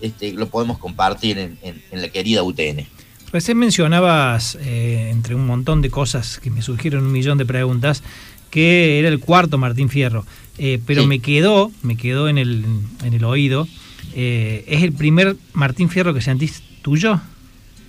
este, 0.00 0.32
lo 0.32 0.48
podemos 0.48 0.78
compartir 0.78 1.38
en, 1.38 1.58
en 1.62 2.02
la 2.02 2.08
querida 2.08 2.42
UTN. 2.42 2.86
Recién 3.34 3.58
mencionabas, 3.58 4.56
eh, 4.60 5.08
entre 5.10 5.34
un 5.34 5.44
montón 5.44 5.82
de 5.82 5.90
cosas 5.90 6.38
que 6.38 6.50
me 6.50 6.62
surgieron 6.62 7.02
un 7.02 7.10
millón 7.10 7.36
de 7.36 7.44
preguntas, 7.44 8.04
que 8.48 9.00
era 9.00 9.08
el 9.08 9.18
cuarto 9.18 9.58
Martín 9.58 9.88
Fierro. 9.88 10.24
Eh, 10.56 10.80
pero 10.86 11.04
me 11.04 11.18
quedó, 11.18 11.72
me 11.82 11.96
quedó 11.96 12.28
en 12.28 12.38
el, 12.38 12.64
en 13.02 13.12
el 13.12 13.24
oído. 13.24 13.66
Eh, 14.14 14.64
¿Es 14.68 14.84
el 14.84 14.92
primer 14.92 15.36
Martín 15.52 15.90
Fierro 15.90 16.14
que 16.14 16.20
sentís 16.20 16.62
tuyo? 16.80 17.20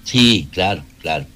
Sí, 0.03 0.47
claro, 0.51 0.81
claro. 0.99 1.27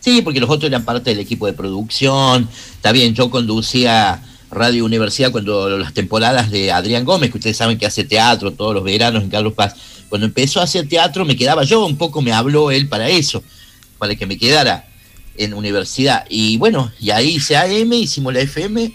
Sí, 0.00 0.22
porque 0.22 0.40
los 0.40 0.48
otros 0.48 0.70
eran 0.70 0.86
parte 0.86 1.10
del 1.10 1.18
equipo 1.18 1.44
de 1.44 1.52
producción. 1.52 2.48
Está 2.72 2.90
bien, 2.90 3.14
yo 3.14 3.28
conducía 3.28 4.22
Radio 4.50 4.86
Universidad 4.86 5.30
cuando 5.30 5.76
las 5.76 5.92
temporadas 5.92 6.50
de 6.50 6.72
Adrián 6.72 7.04
Gómez, 7.04 7.30
que 7.30 7.36
ustedes 7.36 7.58
saben 7.58 7.76
que 7.76 7.84
hace 7.84 8.04
teatro 8.04 8.50
todos 8.50 8.72
los 8.72 8.82
veranos 8.82 9.22
en 9.22 9.28
Carlos 9.28 9.52
Paz. 9.52 9.74
Cuando 10.08 10.26
empezó 10.26 10.60
a 10.60 10.64
hacer 10.64 10.88
teatro 10.88 11.26
me 11.26 11.36
quedaba 11.36 11.64
yo, 11.64 11.84
un 11.84 11.98
poco 11.98 12.22
me 12.22 12.32
habló 12.32 12.70
él 12.70 12.88
para 12.88 13.10
eso 13.10 13.42
para 13.98 14.14
que 14.14 14.26
me 14.26 14.38
quedara 14.38 14.88
en 15.36 15.54
universidad. 15.54 16.24
Y 16.28 16.56
bueno, 16.58 16.92
y 17.00 17.10
ahí 17.10 17.36
hice 17.36 17.56
AM, 17.56 17.92
hicimos 17.92 18.32
la 18.32 18.40
FM, 18.40 18.92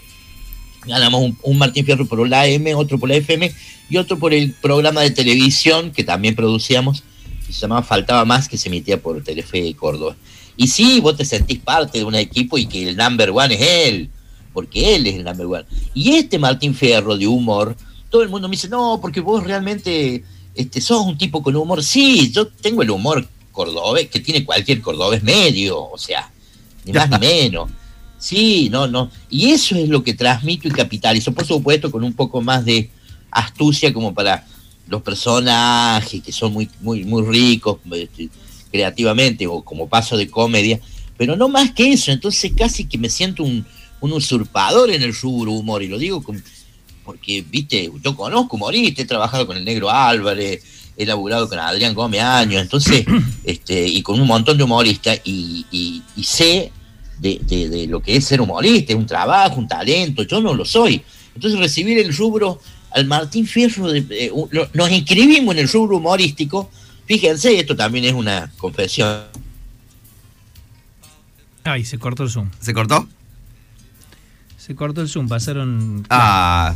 ganamos 0.86 1.32
un, 1.42 1.58
Martín 1.58 1.84
Fierro 1.84 2.06
por 2.06 2.28
la 2.28 2.42
AM, 2.42 2.66
otro 2.76 2.98
por 2.98 3.08
la 3.08 3.16
FM 3.16 3.52
y 3.90 3.96
otro 3.96 4.18
por 4.18 4.32
el 4.32 4.52
programa 4.52 5.00
de 5.02 5.10
televisión 5.10 5.90
que 5.90 6.04
también 6.04 6.34
producíamos, 6.34 7.02
que 7.46 7.52
se 7.52 7.60
llamaba 7.60 7.82
Faltaba 7.82 8.24
Más, 8.24 8.48
que 8.48 8.58
se 8.58 8.68
emitía 8.68 9.00
por 9.00 9.22
Telefe 9.22 9.62
de 9.62 9.74
Córdoba. 9.74 10.16
Y 10.56 10.68
sí, 10.68 11.00
vos 11.00 11.16
te 11.16 11.24
sentís 11.24 11.58
parte 11.58 11.98
de 11.98 12.04
un 12.04 12.14
equipo 12.14 12.58
y 12.58 12.66
que 12.66 12.88
el 12.88 12.96
number 12.96 13.30
one 13.30 13.54
es 13.54 13.60
él, 13.60 14.10
porque 14.52 14.94
él 14.94 15.06
es 15.06 15.16
el 15.16 15.24
number 15.24 15.46
one. 15.46 15.64
Y 15.94 16.14
este 16.14 16.38
Martín 16.38 16.74
Fierro 16.74 17.16
de 17.16 17.26
humor, 17.26 17.76
todo 18.08 18.22
el 18.22 18.28
mundo 18.28 18.48
me 18.48 18.52
dice, 18.52 18.68
no, 18.68 18.98
porque 19.02 19.20
vos 19.20 19.42
realmente 19.42 20.22
este, 20.54 20.80
sos 20.80 21.04
un 21.04 21.18
tipo 21.18 21.42
con 21.42 21.56
humor. 21.56 21.82
Sí, 21.82 22.30
yo 22.30 22.46
tengo 22.46 22.82
el 22.82 22.90
humor 22.90 23.26
cordobés, 23.54 24.10
que 24.10 24.20
tiene 24.20 24.44
cualquier 24.44 24.82
cordobés 24.82 25.22
medio, 25.22 25.80
o 25.82 25.96
sea, 25.96 26.30
ni 26.84 26.92
más 26.92 27.08
ni 27.08 27.18
menos. 27.26 27.70
Sí, 28.18 28.68
no, 28.70 28.86
no. 28.86 29.10
Y 29.30 29.50
eso 29.50 29.76
es 29.76 29.88
lo 29.88 30.02
que 30.02 30.14
transmito 30.14 30.68
y 30.68 30.72
capitalizo, 30.72 31.32
por 31.32 31.46
supuesto, 31.46 31.90
con 31.90 32.04
un 32.04 32.12
poco 32.12 32.42
más 32.42 32.64
de 32.64 32.90
astucia 33.30 33.92
como 33.92 34.12
para 34.14 34.46
los 34.88 35.02
personajes 35.02 36.22
que 36.22 36.32
son 36.32 36.52
muy, 36.52 36.68
muy, 36.80 37.04
muy 37.04 37.22
ricos 37.22 37.78
este, 37.92 38.28
creativamente 38.70 39.46
o 39.46 39.62
como 39.62 39.88
paso 39.88 40.16
de 40.16 40.28
comedia, 40.28 40.78
pero 41.16 41.36
no 41.36 41.48
más 41.48 41.72
que 41.72 41.92
eso. 41.92 42.12
Entonces 42.12 42.52
casi 42.56 42.84
que 42.84 42.98
me 42.98 43.08
siento 43.08 43.42
un, 43.42 43.66
usurpador 44.00 44.90
en 44.90 45.02
el 45.02 45.14
rubro 45.14 45.52
humor 45.52 45.82
y 45.82 45.88
lo 45.88 45.96
digo 45.96 46.22
porque, 47.04 47.42
viste, 47.48 47.90
yo 48.02 48.14
conozco 48.14 48.56
humoristas, 48.56 49.04
he 49.04 49.08
trabajado 49.08 49.46
con 49.46 49.56
el 49.56 49.64
negro 49.64 49.90
Álvarez, 49.90 50.62
he 50.96 51.06
laburado 51.06 51.48
con 51.48 51.58
Adrián 51.58 51.94
Gómez 51.94 52.22
años, 52.22 52.62
entonces, 52.62 53.04
este, 53.44 53.86
y 53.86 54.02
con 54.02 54.20
un 54.20 54.26
montón 54.26 54.56
de 54.56 54.64
humoristas, 54.64 55.20
y, 55.24 56.02
sé 56.22 56.72
de, 57.18 57.86
lo 57.88 58.00
que 58.00 58.16
es 58.16 58.24
ser 58.24 58.40
humorista, 58.40 58.92
es 58.92 58.98
un 58.98 59.06
trabajo, 59.06 59.56
un 59.56 59.68
talento, 59.68 60.22
yo 60.22 60.40
no 60.40 60.54
lo 60.54 60.64
soy. 60.64 61.02
Entonces 61.34 61.58
recibir 61.58 61.98
el 61.98 62.14
rubro 62.14 62.60
al 62.90 63.06
Martín 63.06 63.46
Fierro, 63.46 63.88
nos 64.72 64.90
inscribimos 64.90 65.54
en 65.54 65.60
el 65.60 65.68
rubro 65.68 65.96
humorístico, 65.96 66.70
fíjense, 67.06 67.58
esto 67.58 67.74
también 67.74 68.04
es 68.04 68.12
una 68.12 68.52
confesión. 68.56 69.24
Ay, 71.64 71.84
se 71.84 71.98
cortó 71.98 72.24
el 72.24 72.30
Zoom. 72.30 72.50
¿Se 72.60 72.74
cortó? 72.74 73.08
Se 74.58 74.74
cortó 74.74 75.00
el 75.00 75.08
Zoom, 75.08 75.28
pasaron... 75.28 76.06
Ah, 76.08 76.74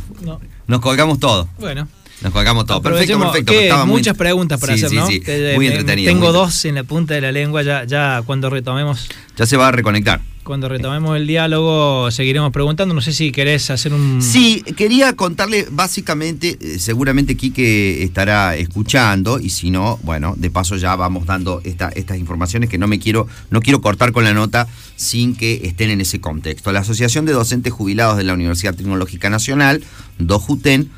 nos 0.67 0.79
colgamos 0.79 1.19
todo. 1.19 1.47
Bueno. 1.59 1.87
Nos 2.21 2.33
colgamos 2.33 2.65
todo. 2.65 2.81
Perfecto, 2.81 3.19
perfecto. 3.19 3.53
Estaba 3.53 3.85
muchas 3.85 4.15
preguntas 4.17 4.59
para 4.59 4.73
hacer, 4.73 4.91
¿no? 4.91 5.07
Sí, 5.07 5.21
muy 5.55 5.67
entretenido. 5.67 6.11
Tengo 6.11 6.31
dos 6.31 6.65
en 6.65 6.75
la 6.75 6.83
punta 6.83 7.13
de 7.13 7.21
la 7.21 7.31
lengua, 7.31 7.63
ya, 7.63 7.85
ya 7.85 8.21
cuando 8.25 8.49
retomemos. 8.49 9.07
Ya 9.37 9.45
se 9.45 9.57
va 9.57 9.69
a 9.69 9.71
reconectar. 9.71 10.21
Cuando 10.43 10.67
retomemos 10.67 11.15
el 11.15 11.27
diálogo 11.27 12.09
seguiremos 12.09 12.51
preguntando. 12.51 12.95
No 12.95 13.01
sé 13.01 13.13
si 13.13 13.31
querés 13.31 13.69
hacer 13.69 13.93
un. 13.93 14.19
Sí, 14.19 14.63
quería 14.75 15.15
contarle 15.15 15.67
básicamente, 15.69 16.57
eh, 16.59 16.79
seguramente 16.79 17.37
Quique 17.37 18.03
estará 18.03 18.55
escuchando, 18.55 19.39
y 19.39 19.51
si 19.51 19.69
no, 19.69 19.99
bueno, 20.01 20.33
de 20.35 20.49
paso 20.49 20.75
ya 20.75 20.95
vamos 20.95 21.27
dando 21.27 21.61
esta, 21.63 21.89
estas 21.89 22.17
informaciones 22.17 22.67
que 22.67 22.79
no 22.79 22.87
me 22.87 22.97
quiero, 22.97 23.27
no 23.51 23.61
quiero 23.61 23.79
cortar 23.79 24.11
con 24.11 24.23
la 24.23 24.33
nota 24.33 24.67
sin 24.95 25.35
que 25.35 25.61
estén 25.65 25.91
en 25.91 26.01
ese 26.01 26.19
contexto. 26.19 26.71
La 26.71 26.79
Asociación 26.79 27.25
de 27.25 27.33
Docentes 27.33 27.71
Jubilados 27.71 28.17
de 28.17 28.23
la 28.23 28.33
Universidad 28.33 28.73
Tecnológica 28.73 29.29
Nacional, 29.29 29.83
DOJUTEN, 30.17 30.89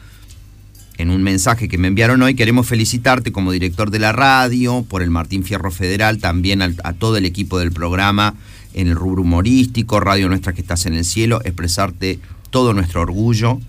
en 1.02 1.10
un 1.10 1.24
mensaje 1.24 1.68
que 1.68 1.78
me 1.80 1.88
enviaron 1.88 2.22
hoy, 2.22 2.36
queremos 2.36 2.68
felicitarte 2.68 3.32
como 3.32 3.52
director 3.52 3.90
de 3.90 3.98
la 3.98 4.12
radio, 4.12 4.86
por 4.88 5.02
el 5.02 5.10
Martín 5.10 5.44
Fierro 5.44 5.72
Federal, 5.72 6.20
también 6.20 6.62
a, 6.62 6.94
todo 6.94 7.18
el 7.18 7.26
equipo 7.26 7.58
del 7.58 7.72
programa 7.72 8.36
en 8.74 8.88
el 8.88 8.96
rubro 8.96 9.24
humorístico, 9.24 10.00
Radio 10.00 10.30
Nuestra 10.30 10.54
que 10.54 10.62
estás 10.62 10.86
en 10.86 10.94
el 10.94 11.04
cielo, 11.04 11.42
expresarte 11.44 12.20
todo 12.52 12.74
nuestro 12.74 13.02
orgullo 13.02 13.60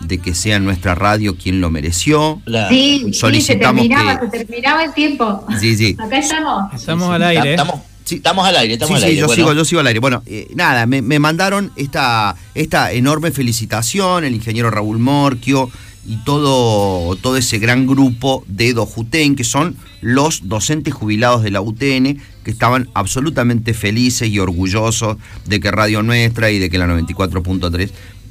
de 0.00 0.18
que 0.18 0.34
sea 0.34 0.58
nuestra 0.58 0.94
radio 0.94 1.36
quien 1.36 1.60
lo 1.60 1.70
mereció. 1.70 2.40
Sí, 2.70 3.12
Solicitamos 3.12 3.82
sí, 3.82 3.88
se 3.88 3.94
terminaba, 3.94 4.30
se 4.30 4.44
terminaba 4.44 4.84
el 4.84 4.94
tiempo. 4.94 5.46
Sí, 5.60 5.76
sí. 5.76 5.96
Acá 5.98 6.18
estamos. 6.18 6.72
Estamos 6.72 7.10
al 7.10 7.22
aire. 7.22 7.50
Estamos, 7.50 7.80
sí, 8.04 8.14
estamos 8.16 8.48
al 8.48 8.56
aire, 8.56 8.72
estamos 8.74 8.96
al 8.96 9.04
aire. 9.04 9.16
Sí, 9.16 9.20
yo, 9.20 9.34
sigo, 9.34 9.52
yo 9.52 9.64
sigo 9.66 9.80
al 9.82 9.86
aire. 9.86 10.00
Bueno, 10.00 10.22
eh, 10.24 10.48
nada, 10.54 10.86
me, 10.86 11.02
me, 11.02 11.18
mandaron 11.18 11.70
esta, 11.76 12.34
esta 12.54 12.92
enorme 12.92 13.30
felicitación, 13.30 14.24
el 14.24 14.34
ingeniero 14.34 14.70
Raúl 14.70 14.98
Morquio, 14.98 15.70
y 16.06 16.16
todo, 16.24 17.14
todo 17.16 17.36
ese 17.36 17.58
gran 17.58 17.86
grupo 17.86 18.44
de 18.46 18.72
Dojuten, 18.72 19.36
que 19.36 19.44
son 19.44 19.76
los 20.00 20.48
docentes 20.48 20.94
jubilados 20.94 21.42
de 21.42 21.50
la 21.50 21.60
UTN, 21.60 22.20
que 22.42 22.50
estaban 22.50 22.88
absolutamente 22.94 23.74
felices 23.74 24.28
y 24.28 24.38
orgullosos 24.38 25.18
de 25.46 25.60
que 25.60 25.70
Radio 25.70 26.02
Nuestra 26.02 26.50
y 26.50 26.58
de 26.58 26.70
que 26.70 26.78
la 26.78 26.86
94.3 26.86 27.90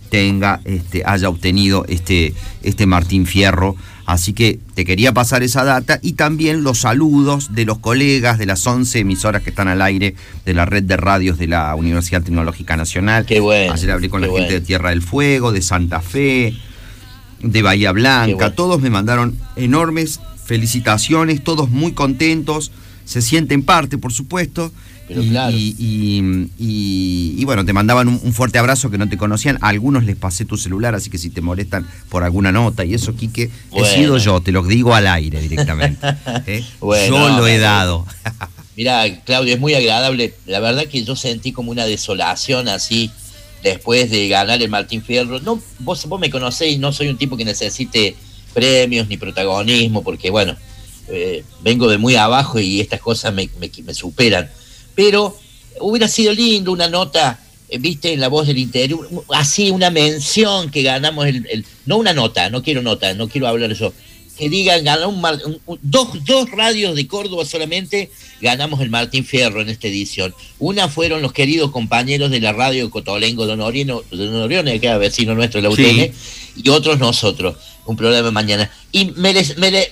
tenga, 0.09 0.59
este, 0.65 1.03
haya 1.05 1.29
obtenido 1.29 1.85
este, 1.87 2.33
este 2.63 2.85
Martín 2.85 3.25
Fierro. 3.25 3.75
Así 4.05 4.33
que 4.33 4.59
te 4.73 4.85
quería 4.85 5.13
pasar 5.13 5.43
esa 5.43 5.63
data 5.63 5.99
y 6.01 6.13
también 6.13 6.63
los 6.63 6.79
saludos 6.79 7.53
de 7.53 7.65
los 7.65 7.77
colegas 7.77 8.39
de 8.39 8.47
las 8.47 8.65
11 8.65 8.99
emisoras 8.99 9.43
que 9.43 9.51
están 9.51 9.67
al 9.67 9.83
aire 9.83 10.15
de 10.45 10.55
la 10.55 10.65
red 10.65 10.81
de 10.81 10.97
radios 10.97 11.37
de 11.37 11.45
la 11.45 11.75
Universidad 11.75 12.23
Tecnológica 12.23 12.75
Nacional. 12.75 13.27
Qué 13.27 13.39
bueno. 13.39 13.73
Ayer 13.73 13.91
hablé 13.91 14.09
con 14.09 14.21
la 14.21 14.27
gente 14.27 14.53
de 14.53 14.61
Tierra 14.61 14.89
del 14.89 15.03
Fuego, 15.03 15.51
de 15.51 15.61
Santa 15.61 16.01
Fe, 16.01 16.55
de 17.41 17.61
Bahía 17.61 17.91
Blanca, 17.91 18.53
todos 18.53 18.81
me 18.81 18.89
mandaron 18.89 19.37
enormes 19.55 20.19
felicitaciones, 20.43 21.43
todos 21.43 21.69
muy 21.69 21.91
contentos, 21.91 22.71
se 23.05 23.21
sienten 23.21 23.63
parte, 23.63 23.97
por 23.97 24.11
supuesto. 24.11 24.71
y, 25.09 26.23
bueno, 27.45 27.65
te 27.65 27.73
mandaban 27.73 28.07
un, 28.07 28.33
fuerte 28.33 28.59
abrazo 28.59 28.89
que 28.89 28.97
no 28.97 29.07
te 29.09 29.17
conocían. 29.17 29.57
A 29.61 29.69
algunos 29.69 30.03
les 30.03 30.15
pasé 30.15 30.45
tu 30.45 30.57
celular, 30.57 30.95
así 30.95 31.09
que 31.09 31.17
si 31.17 31.29
te 31.29 31.41
molestan 31.41 31.85
por 32.09 32.23
alguna 32.23 32.51
nota 32.51 32.85
y 32.85 32.93
eso, 32.93 33.15
Quique, 33.15 33.49
he 33.75 33.85
sido 33.85 34.17
yo, 34.17 34.41
te 34.41 34.51
lo 34.51 34.63
digo 34.63 34.93
al 34.93 35.07
aire 35.07 35.41
directamente. 35.41 36.07
¿eh? 36.45 36.63
yo 36.81 37.29
lo 37.29 37.47
he 37.47 37.57
dado. 37.57 38.05
Mira, 38.75 39.03
Claudio, 39.25 39.53
es 39.53 39.59
muy 39.59 39.73
agradable. 39.73 40.33
La 40.45 40.59
verdad 40.59 40.85
que 40.85 41.03
yo 41.03 41.15
sentí 41.15 41.51
como 41.51 41.71
una 41.71 41.85
desolación 41.85 42.69
así 42.69 43.11
después 43.63 44.09
de 44.09 44.27
ganar 44.27 44.61
el 44.61 44.69
Martín 44.69 45.03
Fierro. 45.03 45.39
No, 45.39 45.61
vos, 45.79 46.05
vos 46.05 46.19
me 46.19 46.29
conocéis, 46.29 46.79
no 46.79 46.91
soy 46.91 47.07
un 47.07 47.17
tipo 47.17 47.37
que 47.37 47.45
necesite 47.45 48.15
premios 48.53 49.07
ni 49.07 49.17
protagonismo, 49.17 50.03
porque 50.03 50.29
bueno, 50.29 50.55
eh, 51.07 51.43
vengo 51.61 51.87
de 51.87 51.97
muy 51.97 52.15
abajo 52.15 52.59
y 52.59 52.79
estas 52.79 53.01
cosas 53.01 53.33
me, 53.33 53.49
me, 53.59 53.93
superan. 53.93 54.49
Pero 54.95 55.37
hubiera 55.79 56.07
sido 56.07 56.33
lindo 56.33 56.71
una 56.71 56.87
nota, 56.87 57.39
eh, 57.69 57.77
viste, 57.77 58.13
en 58.13 58.19
la 58.19 58.27
voz 58.27 58.47
del 58.47 58.57
interior, 58.57 59.07
así 59.29 59.71
una 59.71 59.89
mención 59.89 60.69
que 60.69 60.83
ganamos, 60.83 61.25
el, 61.27 61.65
no 61.85 61.97
una 61.97 62.13
nota, 62.13 62.49
no 62.49 62.61
quiero 62.63 62.81
nota, 62.81 63.13
no 63.13 63.27
quiero 63.27 63.47
hablar 63.47 63.71
eso, 63.71 63.93
que 64.39 64.49
digan, 64.49 64.85
ganó 64.85 65.09
un, 65.09 65.21
dos, 65.81 66.23
dos 66.23 66.49
radios 66.49 66.95
de 66.95 67.05
Córdoba 67.07 67.43
solamente 67.43 68.09
ganamos 68.39 68.79
el 68.79 68.89
Martín 68.89 69.25
Fierro 69.25 69.59
en 69.59 69.67
esta 69.67 69.89
edición. 69.89 70.33
Una 70.59 70.87
fueron 70.87 71.21
los 71.21 71.33
queridos 71.33 71.71
compañeros 71.71 72.31
de 72.31 72.39
la 72.39 72.53
radio 72.53 72.89
Cotolengo, 72.89 73.45
Don 73.45 73.59
Orione, 73.59 73.95
Don 74.09 74.35
Orione, 74.35 74.79
que 74.79 74.87
era 74.87 74.97
vecino 74.97 75.35
nuestro 75.35 75.61
de 75.61 75.67
la 75.67 75.73
UTN, 75.73 76.13
y 76.55 76.69
otros 76.69 76.99
nosotros, 76.99 77.57
un 77.85 77.97
programa 77.97 78.31
mañana. 78.31 78.71
Y 78.93 79.11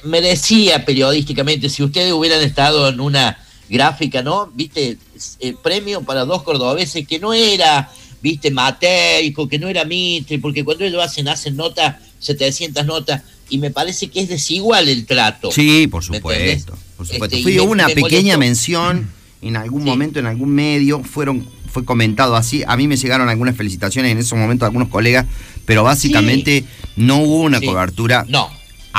merecía 0.06 0.86
periodísticamente, 0.86 1.68
si 1.68 1.84
ustedes 1.84 2.14
hubieran 2.14 2.42
estado 2.42 2.88
en 2.88 3.02
una 3.02 3.46
gráfica, 3.68 4.22
¿no? 4.22 4.50
Viste, 4.54 4.98
eh, 5.42 5.56
premio 5.62 6.04
para 6.04 6.24
dos 6.24 6.44
cordobeses 6.44 7.06
que 7.06 7.20
no 7.20 7.34
era, 7.34 7.92
viste, 8.22 8.50
mateico, 8.50 9.50
que 9.50 9.60
no 9.60 9.68
era 9.68 9.84
Mitre, 9.84 10.40
porque 10.40 10.64
cuando 10.64 10.86
ellos 10.86 11.04
hacen, 11.04 11.28
hacen 11.28 11.58
notas, 11.58 11.98
700 12.20 12.86
notas, 12.86 13.24
y 13.50 13.58
me 13.58 13.72
parece 13.72 14.10
que 14.10 14.22
es 14.22 14.30
desigual 14.30 14.90
el 14.90 15.06
trato. 15.06 15.52
Sí, 15.52 15.88
por 15.88 16.04
supuesto. 16.04 16.78
Por 16.98 17.08
supuesto. 17.08 17.36
Este, 17.36 17.44
Fui 17.44 17.60
una 17.60 17.88
pequeña 17.88 18.38
mención 18.38 19.10
en 19.42 19.56
algún 19.56 19.84
momento, 19.84 20.20
en 20.20 20.26
algún 20.26 20.50
medio, 20.50 21.04
fueron 21.04 21.48
fue 21.78 21.86
comentado 21.86 22.36
así. 22.36 22.64
A 22.68 22.76
mí 22.76 22.88
me 22.88 22.98
llegaron 22.98 23.30
algunas 23.30 23.56
felicitaciones 23.56 24.12
en 24.12 24.18
esos 24.18 24.38
momentos 24.38 24.62
de 24.62 24.68
algunos 24.68 24.88
colegas, 24.88 25.26
pero 25.66 25.84
básicamente 25.84 26.64
no 26.96 27.18
hubo 27.18 27.42
una 27.42 27.62
cobertura. 27.62 28.26
No, 28.28 28.50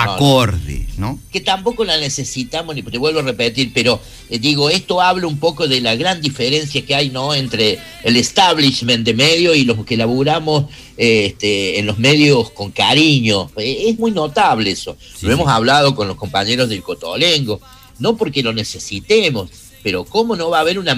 acorde, 0.02 0.86
¿no? 0.96 1.18
Que 1.32 1.40
tampoco 1.40 1.84
la 1.84 1.98
necesitamos, 1.98 2.74
ni 2.74 2.82
te 2.82 2.98
vuelvo 2.98 3.20
a 3.20 3.22
repetir, 3.22 3.72
pero 3.72 4.00
eh, 4.30 4.38
digo, 4.38 4.70
esto 4.70 5.00
habla 5.00 5.26
un 5.26 5.38
poco 5.38 5.66
de 5.66 5.80
la 5.80 5.96
gran 5.96 6.20
diferencia 6.20 6.84
que 6.84 6.94
hay, 6.94 7.10
¿no? 7.10 7.34
Entre 7.34 7.78
el 8.04 8.16
establishment 8.16 9.04
de 9.04 9.14
medios 9.14 9.56
y 9.56 9.64
los 9.64 9.84
que 9.84 9.96
laburamos 9.96 10.66
este, 10.96 11.78
en 11.78 11.86
los 11.86 11.98
medios 11.98 12.50
con 12.50 12.70
cariño. 12.70 13.50
Eh, 13.56 13.84
es 13.88 13.98
muy 13.98 14.10
notable 14.10 14.70
eso. 14.70 14.96
lo 15.22 15.32
hemos 15.32 15.48
hablado 15.48 15.94
con 15.94 16.08
los 16.08 16.16
compañeros 16.16 16.68
del 16.68 16.82
Cotolengo, 16.82 17.60
no 17.98 18.16
porque 18.16 18.42
lo 18.42 18.52
necesitemos, 18.52 19.50
pero 19.82 20.04
cómo 20.04 20.36
no 20.36 20.50
va 20.50 20.58
a 20.58 20.60
haber 20.60 20.78
una... 20.78 20.96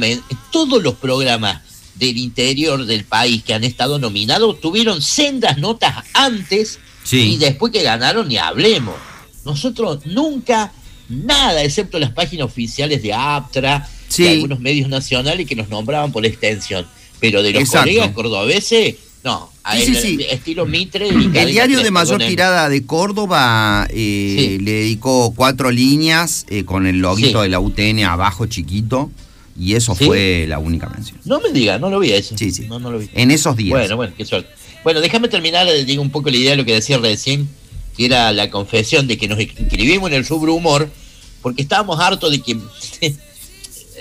Todos 0.51 0.83
los 0.83 0.95
programas 0.95 1.63
del 1.95 2.17
interior 2.17 2.87
del 2.87 3.05
país 3.05 3.45
que 3.45 3.55
han 3.55 3.63
estado 3.63 3.99
nominados 3.99 4.61
tuvieron 4.61 5.03
sendas 5.03 5.59
notas 5.59 6.05
antes 6.15 6.79
y 7.11 7.39
después 7.39 7.73
que 7.73 7.83
ganaron, 7.83 8.29
ni 8.29 8.37
hablemos. 8.37 8.95
Nosotros 9.45 10.05
nunca, 10.07 10.73
nada, 11.09 11.63
excepto 11.63 11.99
las 11.99 12.11
páginas 12.11 12.47
oficiales 12.47 13.03
de 13.03 13.13
APTRA 13.13 13.89
y 14.19 14.27
algunos 14.27 14.61
medios 14.61 14.89
nacionales 14.89 15.47
que 15.47 15.57
nos 15.57 15.69
nombraban 15.69 16.13
por 16.13 16.27
extensión. 16.27 16.87
Pero 17.21 17.43
de 17.43 17.53
los 17.53 17.69
colegas 17.71 18.11
cordobeses, 18.13 18.97
no, 19.23 19.51
a 19.63 19.79
estilo 19.79 20.67
Mitre. 20.67 21.09
El 21.09 21.51
diario 21.51 21.83
de 21.83 21.91
mayor 21.91 22.21
tirada 22.25 22.69
de 22.69 22.87
Córdoba 22.87 23.87
eh, 23.91 24.59
le 24.61 24.73
dedicó 24.73 25.33
cuatro 25.37 25.71
líneas 25.71 26.47
eh, 26.49 26.65
con 26.65 26.87
el 26.87 26.99
loguito 26.99 27.43
de 27.43 27.49
la 27.49 27.61
UTN 27.61 28.05
abajo 28.05 28.47
chiquito. 28.47 29.11
Y 29.59 29.75
eso 29.75 29.95
fue 29.95 30.47
la 30.49 30.59
única 30.59 30.89
mención. 30.89 31.19
No 31.27 31.39
me 31.39 31.51
diga, 31.51 31.79
no 31.79 31.91
lo 31.91 31.99
vi 31.99 32.13
eso. 32.13 32.37
Sí, 32.39 32.51
sí. 32.51 32.67
No, 32.67 32.79
no 32.79 32.91
lo 32.91 32.99
vi. 32.99 33.11
En 33.13 33.31
esos 33.31 33.57
días. 33.57 33.79
Bueno, 33.79 33.97
bueno, 33.97 34.15
qué 34.17 34.25
suerte. 34.25 34.49
Bueno, 34.83 35.01
déjame 35.01 35.29
terminar, 35.29 35.69
eh, 35.69 35.85
digo 35.85 36.03
un 36.03 36.11
poco 36.11 36.31
la 36.31 36.37
idea 36.37 36.53
de 36.53 36.57
lo 36.57 36.65
que 36.65 36.75
decía 36.75 36.97
recién, 36.99 37.49
que 37.97 38.07
era 38.07 38.33
la 38.33 38.51
confesión 38.51 39.07
de 39.07 39.19
que 39.19 39.29
nos 39.29 39.39
inscribimos 39.41 40.11
en 40.11 40.17
el 40.17 40.25
subhumor, 40.25 40.91
porque 41.43 41.63
estábamos 41.63 42.01
hartos 42.01 42.31
de 42.31 42.41
que, 42.41 42.57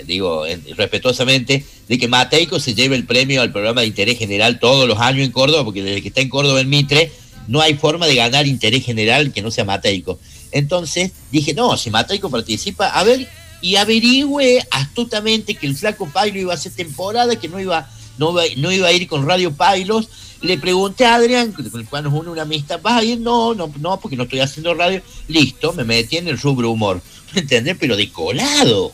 digo 0.06 0.44
respetuosamente, 0.76 1.64
de 1.86 1.98
que 1.98 2.08
Mateico 2.08 2.58
se 2.58 2.74
lleve 2.74 2.96
el 2.96 3.04
premio 3.04 3.42
al 3.42 3.52
programa 3.52 3.82
de 3.82 3.88
interés 3.88 4.18
general 4.18 4.58
todos 4.58 4.88
los 4.88 4.98
años 4.98 5.26
en 5.26 5.32
Córdoba, 5.32 5.64
porque 5.64 5.82
desde 5.82 6.00
que 6.00 6.08
está 6.08 6.22
en 6.22 6.30
Córdoba 6.30 6.60
en 6.60 6.68
Mitre, 6.70 7.12
no 7.46 7.60
hay 7.60 7.74
forma 7.74 8.06
de 8.06 8.14
ganar 8.14 8.46
interés 8.46 8.84
general 8.84 9.32
que 9.32 9.42
no 9.42 9.50
sea 9.50 9.64
Mateico. 9.64 10.18
Entonces 10.52 11.12
dije, 11.30 11.52
no, 11.52 11.76
si 11.76 11.90
Mateico 11.90 12.30
participa, 12.30 12.88
a 12.88 13.04
ver, 13.04 13.28
y 13.60 13.76
averigüe 13.76 14.64
astutamente 14.70 15.54
que 15.54 15.66
el 15.66 15.76
flaco 15.76 16.08
Pailo 16.08 16.38
iba 16.38 16.52
a 16.52 16.56
hacer 16.56 16.72
temporada, 16.72 17.36
que 17.36 17.48
no 17.48 17.60
iba, 17.60 17.90
no, 18.18 18.34
no 18.56 18.72
iba 18.72 18.88
a 18.88 18.92
ir 18.92 19.06
con 19.06 19.26
Radio 19.26 19.52
Pailos, 19.52 20.08
le 20.42 20.58
pregunté 20.58 21.04
a 21.04 21.16
Adrián, 21.16 21.52
con 21.52 21.66
el 21.66 21.86
cual 21.86 22.04
nos 22.04 22.14
une 22.14 22.30
una 22.30 22.42
amistad, 22.42 22.80
¿vas 22.82 22.94
a 22.94 23.04
ir? 23.04 23.20
No, 23.20 23.54
no, 23.54 23.70
no, 23.78 24.00
porque 24.00 24.16
no 24.16 24.24
estoy 24.24 24.40
haciendo 24.40 24.74
radio. 24.74 25.02
Listo, 25.28 25.72
me 25.74 25.84
metí 25.84 26.16
en 26.16 26.28
el 26.28 26.38
rubro 26.38 26.70
humor. 26.70 27.00
¿Me 27.34 27.40
entendés? 27.42 27.76
Pero 27.78 27.96
de 27.96 28.10
colado. 28.10 28.92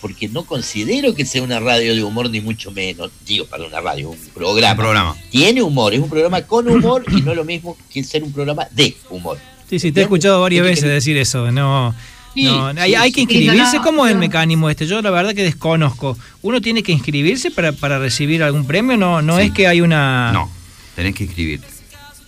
Porque 0.00 0.28
no 0.28 0.44
considero 0.44 1.14
que 1.14 1.24
sea 1.24 1.42
una 1.42 1.60
radio 1.60 1.94
de 1.94 2.02
humor, 2.02 2.28
ni 2.28 2.40
mucho 2.40 2.72
menos. 2.72 3.10
Digo, 3.24 3.46
para 3.46 3.64
una 3.64 3.80
radio, 3.80 4.10
un 4.10 4.18
programa. 4.34 4.76
programa. 4.76 5.16
Tiene 5.30 5.62
humor, 5.62 5.94
es 5.94 6.00
un 6.00 6.10
programa 6.10 6.42
con 6.42 6.68
humor 6.68 7.04
y 7.08 7.22
no 7.22 7.30
es 7.30 7.36
lo 7.36 7.44
mismo 7.44 7.76
que 7.92 8.02
ser 8.02 8.24
un 8.24 8.32
programa 8.32 8.66
de 8.72 8.96
humor. 9.10 9.38
Sí, 9.70 9.78
sí, 9.78 9.92
te 9.92 10.00
he 10.00 10.02
escuchado 10.02 10.40
varias 10.40 10.64
veces 10.64 10.84
decir 10.84 11.16
eso. 11.16 11.52
No. 11.52 11.94
no, 12.34 12.66
hay, 12.78 13.12
que 13.12 13.20
inscribirse. 13.22 13.78
¿Cómo 13.78 14.04
es 14.04 14.12
el 14.12 14.18
mecanismo 14.18 14.68
este? 14.68 14.86
Yo 14.86 15.00
la 15.00 15.10
verdad 15.10 15.34
que 15.34 15.44
desconozco. 15.44 16.18
¿Uno 16.42 16.60
tiene 16.60 16.82
que 16.82 16.90
inscribirse 16.90 17.52
para, 17.52 17.70
para 17.70 18.00
recibir 18.00 18.42
algún 18.42 18.66
premio? 18.66 18.96
No, 18.96 19.22
no 19.22 19.38
es 19.38 19.52
que 19.52 19.68
hay 19.68 19.80
una. 19.80 20.32
No 20.32 20.61
Tenés 20.94 21.14
que 21.14 21.24
inscribirte. 21.24 21.66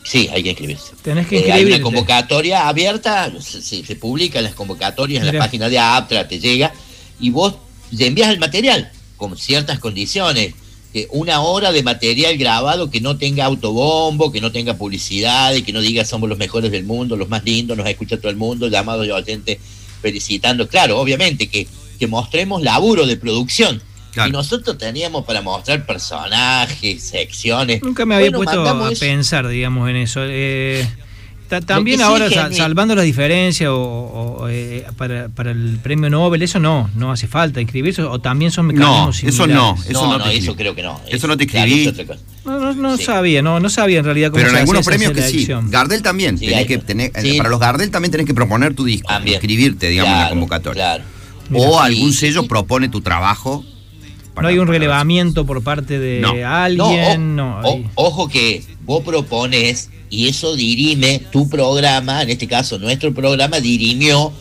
Sí, 0.04 0.28
hay 0.32 0.42
que 0.42 0.50
inscribirse. 0.50 0.92
Tenés 1.02 1.26
que 1.26 1.36
inscribirte. 1.36 1.48
Eh, 1.48 1.52
hay 1.52 1.64
una 1.64 1.82
convocatoria 1.82 2.68
abierta, 2.68 3.32
se, 3.40 3.62
se, 3.62 3.96
publica 3.96 4.40
las 4.40 4.54
convocatorias 4.54 5.24
en 5.24 5.34
la 5.34 5.38
página 5.38 5.68
de 5.68 5.78
APTRA, 5.78 6.28
te 6.28 6.38
llega, 6.38 6.72
y 7.18 7.30
vos 7.30 7.54
le 7.90 8.06
envías 8.06 8.30
el 8.30 8.38
material 8.38 8.90
con 9.16 9.36
ciertas 9.36 9.78
condiciones. 9.78 10.54
una 11.10 11.40
hora 11.40 11.72
de 11.72 11.82
material 11.82 12.36
grabado 12.36 12.90
que 12.90 13.00
no 13.00 13.16
tenga 13.16 13.46
autobombo, 13.46 14.30
que 14.30 14.40
no 14.40 14.52
tenga 14.52 14.74
publicidad, 14.74 15.54
y 15.54 15.62
que 15.62 15.72
no 15.72 15.80
diga 15.80 16.04
somos 16.04 16.28
los 16.28 16.38
mejores 16.38 16.70
del 16.70 16.84
mundo, 16.84 17.16
los 17.16 17.28
más 17.28 17.44
lindos, 17.44 17.76
nos 17.76 17.88
escucha 17.88 18.18
todo 18.18 18.30
el 18.30 18.36
mundo, 18.36 18.68
llamados 18.68 19.06
de 19.06 19.22
gente 19.24 19.58
felicitando. 20.02 20.68
Claro, 20.68 21.00
obviamente 21.00 21.48
que, 21.48 21.66
que 21.98 22.06
mostremos 22.06 22.62
laburo 22.62 23.06
de 23.06 23.16
producción 23.16 23.82
y 24.26 24.30
nosotros 24.30 24.78
teníamos 24.78 25.24
para 25.24 25.42
mostrar 25.42 25.84
personajes, 25.84 27.02
secciones. 27.02 27.82
Nunca 27.82 28.06
me 28.06 28.14
había 28.14 28.30
puesto 28.30 28.66
a 28.66 28.90
pensar, 28.98 29.48
digamos, 29.48 29.88
en 29.90 29.96
eso. 29.96 30.20
Eh, 30.24 30.86
también 31.66 32.00
ahora, 32.00 32.30
salvando 32.52 32.94
la 32.94 33.02
diferencia 33.02 33.72
o, 33.72 34.48
eh, 34.48 34.84
para, 34.96 35.50
el 35.50 35.78
premio 35.82 36.10
Nobel, 36.10 36.42
eso 36.42 36.58
no, 36.58 36.90
no 36.94 37.12
hace 37.12 37.28
falta 37.28 37.60
inscribirse, 37.60 38.02
o 38.02 38.18
también 38.18 38.50
son 38.50 38.66
mecanismos 38.66 39.22
no, 39.22 39.28
Eso 39.28 39.46
no, 39.46 39.76
eso 39.86 40.18
no, 40.18 40.26
eso 40.26 40.56
creo 40.56 40.74
que 40.74 40.82
no. 40.82 41.00
Eso 41.08 41.26
no 41.26 41.36
te 41.36 41.44
escribí. 41.44 41.92
no, 42.44 42.74
no, 42.74 42.96
sabía, 42.96 43.42
no, 43.42 43.60
no 43.60 43.68
sabía 43.68 43.98
en 43.98 44.04
realidad 44.04 44.30
cómo 44.30 44.42
Pero 44.42 44.50
en 44.50 44.56
algunos 44.56 44.84
premios 44.84 45.12
que 45.12 45.22
sí. 45.22 45.46
Gardel 45.68 46.02
también. 46.02 46.38
tenés 46.38 46.66
que 46.66 46.78
tener, 46.78 47.12
Para 47.12 47.48
los 47.48 47.60
Gardel 47.60 47.90
también 47.90 48.10
tenés 48.10 48.26
que 48.26 48.34
proponer 48.34 48.74
tu 48.74 48.84
disco, 48.84 49.12
inscribirte, 49.24 49.88
digamos, 49.88 50.12
en 50.12 50.20
la 50.20 50.28
convocatoria. 50.30 51.04
O 51.52 51.80
algún 51.80 52.12
sello 52.12 52.46
propone 52.46 52.88
tu 52.88 53.00
trabajo 53.00 53.64
no 54.40 54.48
hay 54.48 54.58
un 54.58 54.66
relevamiento 54.66 55.46
por 55.46 55.62
parte 55.62 55.98
de 55.98 56.44
alguien. 56.44 57.36
No, 57.36 57.60
ojo 57.94 58.28
que 58.28 58.62
vos 58.82 59.02
propones 59.02 59.90
y 60.10 60.28
eso 60.28 60.54
dirime 60.54 61.20
tu 61.32 61.48
programa, 61.48 62.22
en 62.22 62.30
este 62.30 62.46
caso 62.46 62.78
nuestro 62.78 63.12
programa 63.12 63.60
dirimió 63.60 64.32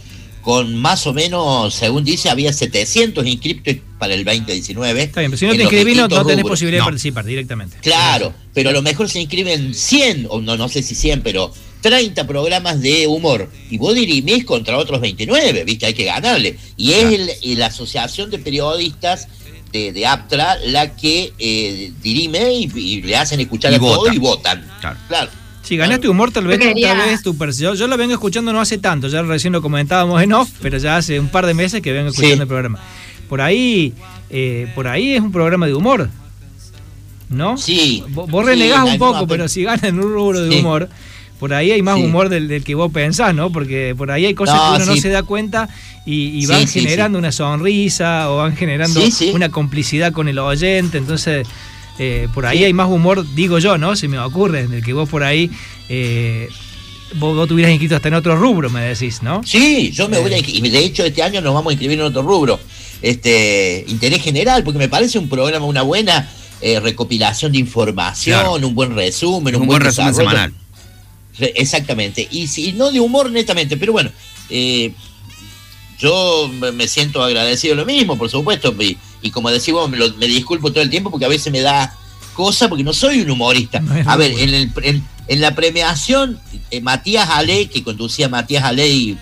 con 0.43 0.75
más 0.75 1.07
o 1.07 1.13
menos, 1.13 1.73
según 1.73 2.03
dice, 2.03 2.29
había 2.29 2.51
700 2.51 3.25
inscriptos 3.25 3.75
para 3.97 4.13
el 4.13 4.25
2019. 4.25 5.03
Está 5.03 5.21
bien, 5.21 5.31
pero 5.31 5.39
si 5.39 5.45
no 5.45 5.53
te 5.53 5.61
inscribís 5.61 5.95
no, 5.95 6.25
tenés 6.25 6.43
posibilidad 6.43 6.81
de 6.81 6.85
participar 6.85 7.23
directamente. 7.23 7.77
Claro, 7.81 8.33
pero 8.53 8.69
a 8.69 8.73
lo 8.73 8.81
mejor 8.81 9.09
se 9.09 9.21
inscriben 9.21 9.73
100, 9.73 10.27
o 10.29 10.41
no, 10.41 10.57
no 10.57 10.67
sé 10.67 10.83
si 10.83 10.95
100, 10.95 11.21
pero 11.21 11.53
30 11.79 12.27
programas 12.27 12.81
de 12.81 13.07
humor. 13.07 13.49
Y 13.69 13.77
vos 13.77 13.95
dirimís 13.95 14.43
contra 14.43 14.77
otros 14.77 14.99
29, 14.99 15.63
¿viste? 15.63 15.85
Hay 15.85 15.93
que 15.93 16.03
ganarle. 16.03 16.57
Y 16.75 16.91
es 16.91 17.57
la 17.57 17.67
Asociación 17.67 18.29
de 18.29 18.39
Periodistas 18.39 19.29
de, 19.73 20.05
Aptra 20.05 20.57
la 20.67 20.95
que 20.95 21.33
eh, 21.39 21.91
dirime 22.01 22.53
y, 22.53 23.01
le 23.01 23.17
hacen 23.17 23.39
escuchar 23.39 23.73
a 23.73 23.79
todo 23.79 24.11
y 24.11 24.17
votan. 24.19 24.63
Claro. 25.07 25.31
Si 25.63 25.77
ganaste 25.77 26.09
humor, 26.09 26.31
tal 26.31 26.45
vez, 26.45 26.59
tal 26.59 26.73
vez 26.73 27.23
tu 27.23 27.35
yo, 27.51 27.73
yo 27.73 27.87
lo 27.87 27.97
vengo 27.97 28.13
escuchando 28.13 28.51
no 28.51 28.59
hace 28.59 28.77
tanto, 28.77 29.07
ya 29.07 29.21
recién 29.21 29.53
lo 29.53 29.61
comentábamos 29.61 30.21
en 30.21 30.33
off, 30.33 30.49
pero 30.61 30.77
ya 30.77 30.97
hace 30.97 31.19
un 31.19 31.29
par 31.29 31.45
de 31.45 31.53
meses 31.53 31.81
que 31.81 31.93
vengo 31.93 32.09
escuchando 32.09 32.43
el 32.43 32.47
programa. 32.47 32.79
Por 33.29 33.39
ahí, 33.39 33.93
eh, 34.29 34.69
por 34.75 34.87
ahí 34.87 35.13
es 35.13 35.21
un 35.21 35.31
programa 35.31 35.65
de 35.65 35.73
humor, 35.73 36.09
¿no? 37.29 37.57
Sí. 37.57 38.03
Vos, 38.09 38.45
renegás 38.45 38.83
un 38.83 38.97
poco, 38.97 39.25
pero 39.25 39.47
si 39.47 39.63
ganas 39.63 39.83
en 39.85 39.99
un 39.99 40.13
rubro 40.13 40.41
de 40.41 40.59
humor, 40.59 40.89
por 41.43 41.53
ahí 41.53 41.73
hay 41.73 41.81
más 41.81 41.99
humor 41.99 42.29
del, 42.29 42.63
que 42.63 42.73
vos 42.73 42.89
pensás, 42.89 43.35
¿no? 43.35 43.51
Porque 43.51 43.93
por 43.97 44.11
ahí 44.11 44.25
hay 44.25 44.33
cosas 44.33 44.61
que 44.61 44.75
uno 44.77 44.85
no 44.85 44.95
se 44.95 45.09
da 45.09 45.23
cuenta 45.23 45.67
y, 46.05 46.45
van 46.45 46.65
generando 46.69 47.19
una 47.19 47.33
sonrisa 47.33 48.31
o 48.31 48.37
van 48.37 48.55
generando 48.55 49.01
una 49.33 49.49
complicidad 49.49 50.13
con 50.13 50.29
el 50.29 50.39
oyente. 50.39 50.97
Entonces, 50.97 51.45
eh, 51.99 52.29
por 52.33 52.45
ahí 52.45 52.63
hay 52.63 52.71
más 52.71 52.87
humor, 52.87 53.25
digo 53.35 53.59
yo, 53.59 53.77
¿no? 53.77 53.97
Se 53.97 54.07
me 54.07 54.17
ocurre, 54.19 54.67
del 54.67 54.81
que 54.81 54.93
vos 54.93 55.09
por 55.09 55.21
ahí. 55.21 55.51
Eh, 55.89 56.47
vos, 57.15 57.45
tuvieras 57.45 57.73
inscrito 57.73 57.97
hasta 57.97 58.07
en 58.07 58.13
otro 58.13 58.37
rubro, 58.37 58.69
me 58.69 58.79
decís, 58.79 59.21
¿no? 59.21 59.41
Sí, 59.43 59.91
yo 59.91 60.07
me 60.07 60.19
voy 60.19 60.33
a 60.33 60.37
y 60.37 60.61
de 60.61 60.79
hecho 60.79 61.03
este 61.03 61.23
año 61.23 61.41
nos 61.41 61.53
vamos 61.53 61.71
a 61.71 61.73
inscribir 61.73 61.99
en 61.99 62.05
otro 62.05 62.21
rubro. 62.21 62.57
Este, 63.01 63.83
interés 63.89 64.21
general, 64.21 64.63
porque 64.63 64.79
me 64.79 64.87
parece 64.87 65.19
un 65.19 65.27
programa, 65.27 65.65
una 65.65 65.81
buena 65.81 66.25
eh, 66.61 66.79
recopilación 66.79 67.51
de 67.51 67.57
información, 67.57 68.63
un 68.63 68.73
buen 68.73 68.95
resumen, 68.95 69.57
un, 69.57 69.67
buen, 69.67 69.81
resumen 69.81 70.15
semanal. 70.15 70.53
Exactamente, 71.39 72.27
y, 72.29 72.49
y, 72.61 72.73
no 72.73 72.91
de 72.91 72.99
humor 72.99 73.31
netamente, 73.31 73.77
pero 73.77 73.91
bueno, 73.93 74.11
eh, 74.49 74.93
yo 75.99 76.49
me 76.49 76.87
siento 76.87 77.23
agradecido 77.23 77.75
lo 77.75 77.85
mismo, 77.85 78.17
por 78.17 78.29
supuesto, 78.29 78.75
y, 79.21 79.31
como 79.31 79.49
decimos, 79.49 79.89
me, 79.89 79.97
me, 79.97 80.27
disculpo 80.27 80.71
todo 80.71 80.83
el 80.83 80.89
tiempo 80.89 81.09
porque 81.09 81.25
a 81.25 81.29
veces 81.29 81.51
me 81.51 81.61
da 81.61 81.95
cosa 82.33 82.67
porque 82.67 82.83
no 82.83 82.93
soy 82.93 83.21
un 83.21 83.31
humorista. 83.31 83.81
a 84.05 84.17
ver, 84.17 84.31
en, 84.31 84.53
el, 84.53 85.01
en, 85.27 85.41
la 85.41 85.55
premiación, 85.55 86.39
eh, 86.71 86.81
Matías 86.81 87.29
Ale, 87.29 87.69
que 87.69 87.83
conducía 87.83 88.27
Matías 88.27 88.63
Ale 88.63 88.87
y, 88.89 89.17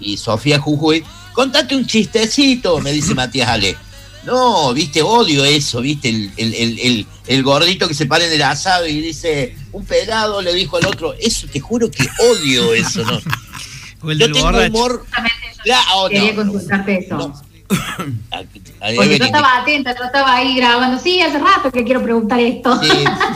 y 0.00 0.16
Sofía 0.16 0.58
Jujuy, 0.58 1.04
contate 1.32 1.76
un 1.76 1.86
chistecito, 1.86 2.80
me 2.80 2.92
dice 2.92 3.14
Matías 3.14 3.48
Ale. 3.48 3.76
No, 4.24 4.72
viste, 4.72 5.02
odio 5.02 5.44
eso, 5.44 5.80
viste, 5.80 6.08
el, 6.08 7.06
gordito 7.42 7.88
que 7.88 7.94
se 7.94 8.06
para 8.06 8.24
en 8.24 8.32
el 8.32 8.42
asado 8.42 8.86
y 8.86 9.00
dice, 9.00 9.56
un 9.72 9.84
pelado 9.84 10.42
le 10.42 10.52
dijo 10.54 10.76
al 10.76 10.86
otro, 10.86 11.14
eso 11.14 11.46
te 11.46 11.60
juro 11.60 11.90
que 11.90 12.06
odio 12.30 12.74
eso, 12.74 13.04
¿no? 13.04 13.20
yo 14.14 14.32
tengo 14.32 14.48
humor... 14.48 15.06
Oh, 15.94 16.08
quería 16.08 16.34
consultarte 16.34 16.98
eso. 17.06 17.32
Porque 18.96 19.18
yo 19.18 19.24
estaba 19.24 19.58
atenta, 19.58 19.96
yo 19.96 20.04
estaba 20.04 20.34
ahí 20.34 20.56
grabando, 20.56 20.98
sí, 20.98 21.20
hace 21.20 21.38
rato 21.38 21.70
que 21.70 21.84
quiero 21.84 22.02
preguntar 22.02 22.40
esto. 22.40 22.80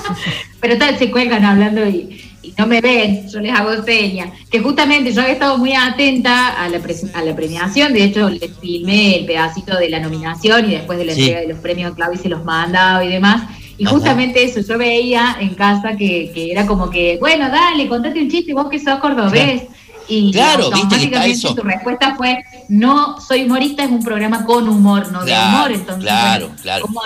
Pero 0.60 0.78
tal, 0.78 0.98
se 0.98 1.10
cuelgan 1.10 1.44
hablando 1.44 1.86
y, 1.86 2.22
no 2.58 2.66
me 2.66 2.80
ven, 2.80 3.28
yo 3.28 3.40
les 3.40 3.54
hago 3.54 3.82
señas. 3.84 4.30
Que 4.50 4.60
justamente 4.60 5.12
yo 5.12 5.20
había 5.20 5.34
estado 5.34 5.58
muy 5.58 5.74
atenta 5.74 6.48
a 6.48 6.68
la, 6.68 6.80
a 7.14 7.22
la 7.22 7.36
premiación, 7.36 7.92
de 7.92 8.04
hecho 8.04 8.28
les 8.30 8.50
filmé 8.60 9.18
el 9.18 9.26
pedacito 9.26 9.76
de 9.76 9.90
la 9.90 10.00
nominación 10.00 10.70
y 10.70 10.74
después 10.74 10.98
de 10.98 11.04
la 11.04 11.12
entrega 11.12 11.40
de 11.40 11.48
los 11.48 11.58
premios 11.58 11.94
Claudio 11.94 12.20
se 12.20 12.28
los 12.28 12.44
mandaba 12.44 13.04
y 13.04 13.08
demás. 13.08 13.42
Y 13.78 13.84
justamente 13.84 14.42
eso, 14.42 14.60
yo 14.60 14.78
veía 14.78 15.36
en 15.38 15.54
casa 15.54 15.96
que, 15.96 16.30
que, 16.32 16.50
era 16.50 16.66
como 16.66 16.88
que, 16.88 17.18
bueno, 17.18 17.50
dale, 17.50 17.88
contate 17.88 18.22
un 18.22 18.30
chiste, 18.30 18.54
vos 18.54 18.68
que 18.70 18.78
sos 18.78 18.98
cordobés. 19.00 19.64
Y 20.08 20.32
claro, 20.32 20.66
automáticamente 20.66 21.36
su 21.36 21.54
respuesta 21.56 22.14
fue, 22.16 22.38
no 22.68 23.20
soy 23.20 23.44
humorista, 23.44 23.84
es 23.84 23.90
un 23.90 24.02
programa 24.02 24.44
con 24.44 24.68
humor, 24.68 25.10
no 25.10 25.24
de 25.24 25.32
humor. 25.32 25.72
Entonces, 25.72 26.04
claro, 26.04 26.50
claro. 26.62 26.86
¿cómo 26.86 27.00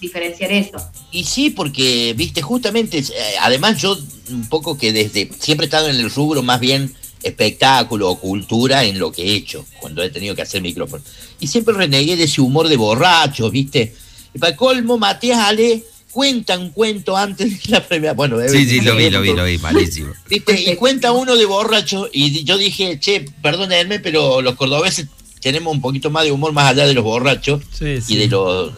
diferenciar 0.00 0.50
eso? 0.50 0.78
Y 1.10 1.24
sí, 1.24 1.50
porque, 1.50 2.14
viste, 2.16 2.42
justamente, 2.42 2.98
eh, 2.98 3.34
además 3.40 3.80
yo 3.80 3.96
un 4.30 4.48
poco 4.48 4.76
que 4.76 4.92
desde, 4.92 5.30
siempre 5.38 5.66
he 5.66 5.68
estado 5.68 5.88
en 5.88 5.96
el 5.96 6.10
rubro 6.10 6.42
más 6.42 6.58
bien 6.58 6.92
espectáculo 7.22 8.10
o 8.10 8.18
cultura 8.18 8.84
en 8.84 8.98
lo 8.98 9.12
que 9.12 9.22
he 9.22 9.34
hecho, 9.34 9.64
cuando 9.80 10.02
he 10.02 10.10
tenido 10.10 10.34
que 10.34 10.42
hacer 10.42 10.62
micrófono. 10.62 11.04
Y 11.38 11.46
siempre 11.46 11.74
renegué 11.74 12.16
de 12.16 12.24
ese 12.24 12.40
humor 12.40 12.68
de 12.68 12.76
borracho, 12.76 13.50
viste. 13.50 13.94
Y 14.34 14.38
para 14.38 14.56
colmo, 14.56 14.98
Matías 14.98 15.38
Ale 15.38 15.84
cuenta 16.12 16.58
un 16.58 16.70
cuento 16.70 17.16
antes 17.16 17.62
de 17.62 17.72
la 17.72 17.86
premia. 17.86 18.12
Bueno, 18.12 18.38
sí, 18.48 18.66
sí, 18.66 18.80
lo 18.80 18.94
vi, 18.94 19.10
lo 19.10 19.20
vi, 19.20 19.32
lo 19.32 19.44
vi, 19.44 19.58
malísimo. 19.58 20.12
¿Viste? 20.28 20.70
Y 20.70 20.76
cuenta 20.76 21.12
uno 21.12 21.36
de 21.36 21.44
borracho 21.46 22.08
y 22.12 22.44
yo 22.44 22.58
dije, 22.58 23.00
che, 23.00 23.24
perdónenme, 23.42 23.98
pero 23.98 24.42
los 24.42 24.54
cordobeses 24.54 25.08
tenemos 25.40 25.74
un 25.74 25.80
poquito 25.80 26.10
más 26.10 26.24
de 26.24 26.30
humor 26.30 26.52
más 26.52 26.70
allá 26.70 26.86
de 26.86 26.94
los 26.94 27.02
borrachos 27.02 27.62
y 27.80 28.16
de 28.16 28.28
los 28.28 28.72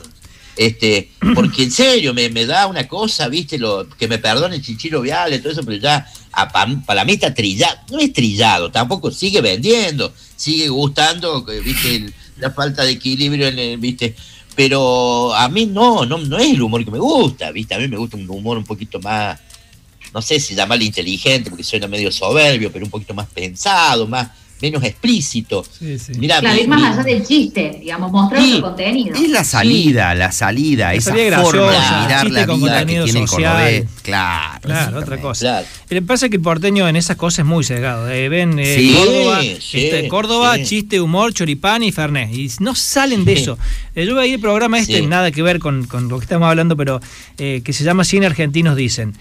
este, 0.56 1.10
porque 1.34 1.64
en 1.64 1.70
serio, 1.70 2.14
me, 2.14 2.28
me, 2.30 2.46
da 2.46 2.66
una 2.66 2.86
cosa, 2.86 3.28
viste, 3.28 3.58
lo, 3.58 3.88
que 3.88 4.08
me 4.08 4.18
perdone 4.18 4.62
Chichiro 4.62 5.00
Viale, 5.00 5.38
todo 5.38 5.52
eso, 5.52 5.62
pero 5.64 5.78
ya 5.78 6.06
para 6.86 7.04
mí 7.04 7.12
está 7.12 7.32
trillado, 7.32 7.78
no 7.90 7.98
es 7.98 8.12
trillado, 8.12 8.70
tampoco 8.70 9.10
sigue 9.10 9.40
vendiendo, 9.40 10.12
sigue 10.36 10.68
gustando, 10.68 11.44
viste, 11.44 12.12
la 12.38 12.50
falta 12.50 12.84
de 12.84 12.92
equilibrio 12.92 13.48
en 13.48 13.58
el, 13.58 13.78
viste, 13.78 14.16
pero 14.54 15.34
a 15.34 15.48
mí 15.48 15.66
no, 15.66 16.06
no, 16.06 16.18
no 16.18 16.38
es 16.38 16.52
el 16.52 16.62
humor 16.62 16.84
que 16.84 16.90
me 16.90 16.98
gusta, 16.98 17.50
viste, 17.50 17.74
a 17.74 17.78
mí 17.78 17.88
me 17.88 17.96
gusta 17.96 18.16
un 18.16 18.28
humor 18.28 18.56
un 18.56 18.64
poquito 18.64 19.00
más, 19.00 19.40
no 20.12 20.22
sé 20.22 20.38
si 20.38 20.54
llamarle 20.54 20.84
inteligente, 20.84 21.50
porque 21.50 21.64
suena 21.64 21.88
medio 21.88 22.10
soberbio, 22.12 22.70
pero 22.72 22.84
un 22.84 22.90
poquito 22.90 23.14
más 23.14 23.26
pensado, 23.28 24.06
más 24.06 24.30
menos 24.64 24.82
explícito. 24.82 25.62
Sí, 25.78 25.98
sí. 25.98 26.12
claro, 26.14 26.48
es 26.48 26.68
más 26.68 26.82
allá 26.82 27.02
del 27.02 27.24
chiste, 27.24 27.78
digamos, 27.80 28.10
mostrar 28.10 28.42
su 28.42 28.60
contenido. 28.62 29.14
Es 29.14 29.28
la 29.28 29.44
salida, 29.44 30.14
la 30.14 30.32
salida, 30.32 30.94
esa 30.94 31.12
forma 31.42 31.72
de 31.72 32.02
mirar 32.02 32.30
la 32.30 32.46
vida 32.46 32.86
que 32.86 33.02
tiene 33.02 33.20
el 33.20 33.88
Claro, 34.02 34.60
claro 34.60 34.98
otra 34.98 35.20
cosa. 35.20 35.64
Le 35.88 36.02
pasa 36.02 36.28
que 36.28 36.36
el 36.36 36.42
porteño 36.42 36.88
en 36.88 36.96
esas 36.96 37.16
cosas 37.16 37.40
es 37.40 37.44
muy 37.44 37.62
cegado. 37.64 38.10
Eh, 38.10 38.28
ven 38.28 38.58
eh, 38.58 38.94
Córdoba, 38.96 39.42
este, 39.42 40.08
Córdoba 40.08 40.62
chiste, 40.62 41.00
humor, 41.00 41.34
choripán 41.34 41.82
y 41.82 41.92
fernet. 41.92 42.32
Y 42.32 42.50
no 42.60 42.74
salen 42.74 43.24
de 43.24 43.34
eso. 43.34 43.58
Eh, 43.94 44.06
yo 44.06 44.14
voy 44.14 44.24
a 44.24 44.26
ir 44.26 44.34
al 44.36 44.40
programa 44.40 44.78
este, 44.78 45.02
nada 45.02 45.30
que 45.30 45.42
ver 45.42 45.58
con, 45.58 45.84
con, 45.86 46.08
lo 46.08 46.18
que 46.18 46.24
estamos 46.24 46.48
hablando, 46.48 46.76
pero 46.76 47.00
que 47.36 47.72
se 47.72 47.84
llama 47.84 48.04
Cine 48.04 48.26
Argentinos 48.26 48.76
Dicen 48.76 49.14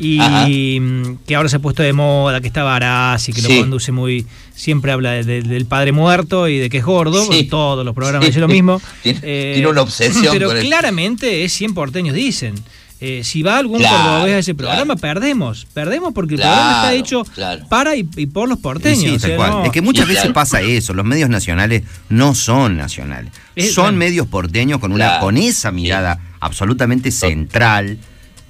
y 0.00 0.78
mm, 0.80 1.18
que 1.26 1.36
ahora 1.36 1.48
se 1.48 1.56
ha 1.56 1.58
puesto 1.58 1.82
de 1.82 1.92
moda, 1.92 2.40
que 2.40 2.46
está 2.46 2.62
Barás 2.62 3.28
y 3.28 3.32
que 3.32 3.42
lo 3.42 3.48
conduce 3.48 3.92
muy, 3.92 4.26
siempre 4.54 4.92
habla 4.92 5.12
del 5.12 5.66
padre 5.66 5.92
muerto 5.92 6.48
y 6.48 6.58
de 6.58 6.70
que 6.70 6.78
es 6.78 6.84
gordo, 6.84 7.28
todos 7.50 7.84
los 7.84 7.94
programas 7.94 8.26
dicen 8.26 8.40
lo 8.40 8.48
mismo. 8.48 8.80
tiene, 9.02 9.20
eh, 9.22 9.66
una 9.68 9.82
obsesión. 9.82 10.28
Pero 10.32 10.50
claramente 10.50 11.44
es 11.44 11.52
100 11.52 11.74
porteños, 11.74 12.14
dicen. 12.14 12.54
Eh, 13.02 13.22
si 13.24 13.42
va 13.42 13.56
algún 13.56 13.82
cordobés 13.82 14.34
a 14.34 14.38
ese 14.40 14.54
programa, 14.54 14.94
perdemos. 14.94 15.66
Perdemos 15.72 16.12
porque 16.12 16.34
el 16.34 16.40
programa 16.40 16.72
está 16.72 16.92
hecho 16.92 17.24
para 17.70 17.96
y, 17.96 18.04
por 18.04 18.46
los 18.46 18.58
porteños. 18.58 19.24
Es 19.24 19.70
que 19.72 19.80
muchas 19.80 20.06
veces 20.06 20.30
pasa 20.32 20.60
eso. 20.60 20.92
Los 20.92 21.06
medios 21.06 21.30
nacionales 21.30 21.82
no 22.10 22.34
son 22.34 22.76
nacionales. 22.76 23.32
son 23.72 23.96
medios 23.96 24.26
porteños 24.26 24.80
con, 24.80 24.92
una, 24.92 25.18
con 25.18 25.38
esa 25.38 25.70
mirada 25.70 26.20
absolutamente 26.40 27.10
central 27.10 27.98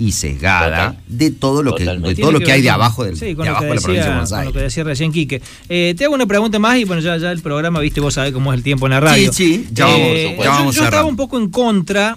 y 0.01 0.13
sesgada 0.13 0.97
de 1.07 1.31
todo 1.31 1.63
lo 1.63 1.75
que 1.75 1.85
todo 1.85 2.33
lo 2.33 2.41
que, 2.41 2.51
hay 2.51 2.63
de 2.63 2.71
abajo 2.71 3.05
del 3.05 3.19
de 3.19 3.33
abajo 3.33 3.65
de 3.65 3.75
la 3.75 3.81
provincia 3.81 4.05
de 4.05 4.11
Buenos 4.11 4.33
Aires. 4.33 4.47
Con 4.47 4.55
lo 4.55 4.59
que 4.59 4.65
decía 4.65 4.85
recién 4.85 5.13
Quique. 5.13 5.43
Eh, 5.69 5.95
te 5.97 6.05
hago 6.07 6.15
una 6.15 6.27
pregunta 6.27 6.59
más 6.59 6.79
y 6.79 6.85
bueno, 6.85 7.03
ya, 7.03 7.19
ya 7.19 7.31
el 7.31 7.43
programa, 7.43 7.81
viste, 7.81 8.01
vos 8.01 8.15
sabés 8.15 8.33
cómo 8.33 8.53
es 8.53 8.57
el 8.57 8.65
tiempo 8.65 8.87
en 8.87 8.93
la 8.93 9.01
radio. 9.01 9.33
Sí, 9.33 9.55
sí, 9.55 9.69
ya 9.73 9.95
eh, 9.97 10.37
vamos, 10.39 10.75
yo, 10.75 10.81
yo 10.81 10.85
estaba 10.87 11.05
un 11.07 11.17
poco 11.17 11.39
en 11.39 11.51
contra 11.51 12.17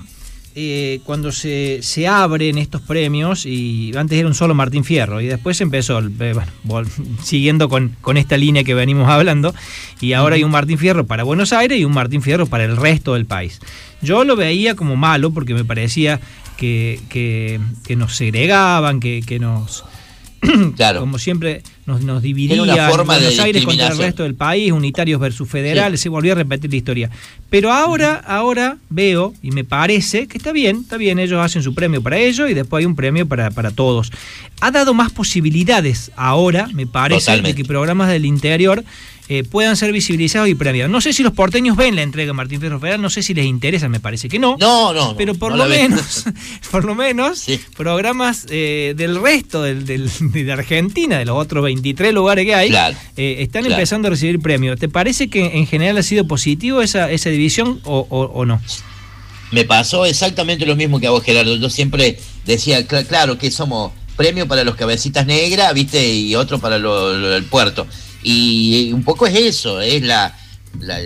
eh, 0.56 1.00
cuando 1.04 1.32
se, 1.32 1.80
se, 1.82 2.08
abren 2.08 2.60
estos 2.60 2.80
premios, 2.80 3.48
y 3.48 3.92
antes 3.98 4.20
era 4.20 4.28
un 4.28 4.36
solo 4.36 4.54
Martín 4.54 4.84
Fierro, 4.84 5.20
y 5.20 5.26
después 5.26 5.60
empezó, 5.62 6.00
bueno, 6.64 6.90
siguiendo 7.24 7.70
con, 7.70 7.96
con, 8.02 8.18
esta 8.18 8.38
línea 8.38 8.64
que 8.64 8.76
venimos 8.76 9.10
hablando, 9.10 9.56
y 10.00 10.14
ahora 10.14 10.36
hay 10.36 10.44
un 10.44 10.52
Martín 10.52 10.78
Fierro 10.78 11.08
para 11.08 11.24
Buenos 11.24 11.54
Aires 11.54 11.80
y 11.80 11.86
un 11.86 11.94
Martín 11.94 12.22
Fierro 12.22 12.46
para 12.46 12.66
el 12.66 12.78
resto 12.78 13.16
del 13.16 13.26
país. 13.26 13.60
Yo 14.04 14.26
lo 14.26 14.36
veía 14.36 14.76
como 14.76 14.96
malo 14.96 15.32
porque 15.32 15.56
me 15.56 15.66
parecía 15.66 16.20
que, 16.58 17.00
que, 17.10 17.96
nos 17.96 18.16
segregaban, 18.16 19.00
que, 19.00 19.22
que 19.26 19.40
nos... 19.40 19.84
Claro. 20.76 21.00
Como 21.00 21.20
siempre 21.20 21.64
nos, 21.86 22.02
nos 22.02 22.22
dividía 22.22 22.62
una 22.62 22.90
forma 22.90 23.14
Buenos 23.14 23.40
Aires 23.40 23.64
contra 23.64 23.88
el 23.88 23.98
resto 23.98 24.24
del 24.24 24.36
país, 24.36 24.72
unitarios 24.72 25.20
versus 25.20 25.48
federales, 25.50 26.02
se 26.02 26.10
volvió 26.10 26.34
a 26.34 26.36
repetir 26.36 26.70
la 26.70 26.76
historia. 26.76 27.10
Pero 27.50 27.72
ahora, 27.72 28.16
ahora 28.16 28.78
veo 28.90 29.34
y 29.42 29.52
me 29.52 29.64
parece 29.64 30.28
que 30.28 30.38
está 30.38 30.52
bien, 30.52 30.82
está 30.82 30.98
bien, 30.98 31.20
ellos 31.20 31.40
hacen 31.40 31.64
su 31.64 31.74
premio 31.74 32.02
para 32.02 32.18
ellos 32.18 32.50
y 32.50 32.54
después 32.54 32.82
hay 32.82 32.86
un 32.86 32.96
premio 32.96 33.26
para, 33.26 33.52
para 33.52 33.72
todos. 33.72 34.12
Ha 34.60 34.72
dado 34.72 34.94
más 34.94 35.12
posibilidades 35.12 36.12
ahora, 36.16 36.68
me 36.74 36.88
parece, 36.88 37.42
de 37.42 37.56
que 37.56 37.64
programas 37.64 38.10
del 38.10 38.26
interior 38.26 38.84
eh, 39.34 39.44
puedan 39.44 39.76
ser 39.76 39.92
visibilizados 39.92 40.48
y 40.48 40.54
premiados. 40.54 40.92
No 40.92 41.02
sé 41.02 41.12
si 41.12 41.24
los 41.24 41.34
porteños 41.34 41.76
ven 41.76 41.96
la 41.96 42.04
entrega 42.04 42.28
de 42.28 42.34
Martín 42.34 42.60
Fierro 42.60 42.80
Federal, 42.80 43.02
no 43.02 43.10
sé 43.10 43.24
si 43.24 43.34
les 43.34 43.46
interesa, 43.46 43.90
me 43.90 44.00
parece 44.00 44.30
que 44.30 44.38
no. 44.38 44.58
No, 44.60 44.94
no. 44.94 45.18
Pero 45.18 45.34
por 45.40 45.56
lo 45.56 45.66
menos, 45.66 46.26
por 46.70 46.86
lo 46.86 46.94
menos, 46.94 47.48
programas 47.76 48.46
eh, 48.52 48.94
del 48.96 49.20
resto 49.20 49.64
del, 49.64 49.86
de 49.88 50.52
Argentina, 50.52 51.18
de 51.18 51.26
los 51.26 51.36
otros 51.36 51.64
23 51.64 52.14
lugares 52.14 52.46
que 52.46 52.54
hay, 52.54 52.72
eh, 53.18 53.38
están 53.40 53.66
empezando 53.66 54.08
a 54.08 54.12
recibir 54.12 54.40
premios. 54.40 54.80
¿Te 54.80 54.88
parece 54.88 55.32
que 55.32 55.58
en 55.58 55.66
general 55.66 55.98
ha 55.98 56.04
sido 56.04 56.28
positivo 56.28 56.84
esa, 56.84 57.10
esa 57.10 57.32
división 57.32 57.82
o, 57.86 58.46
no? 58.46 58.62
Me 59.50 59.64
pasó 59.66 60.06
exactamente 60.06 60.68
lo 60.68 60.76
mismo 60.76 61.00
que 61.00 61.08
a 61.08 61.10
vos, 61.10 61.24
Gerardo. 61.24 61.56
Yo 61.56 61.72
siempre 61.72 62.20
decía, 62.46 62.86
claro, 62.86 63.40
que 63.40 63.50
somos 63.50 63.94
premio 64.16 64.48
para 64.48 64.64
los 64.64 64.76
cabecitas 64.76 65.26
negras, 65.26 65.74
¿viste? 65.74 66.14
Y 66.14 66.36
otro 66.36 66.60
para 66.60 66.76
el 66.76 67.46
puerto. 67.46 67.88
Y 68.24 68.92
un 68.94 69.04
poco 69.04 69.28
es 69.28 69.36
eso, 69.36 69.82
es 69.82 70.02
la, 70.02 70.36
la, 70.80 71.00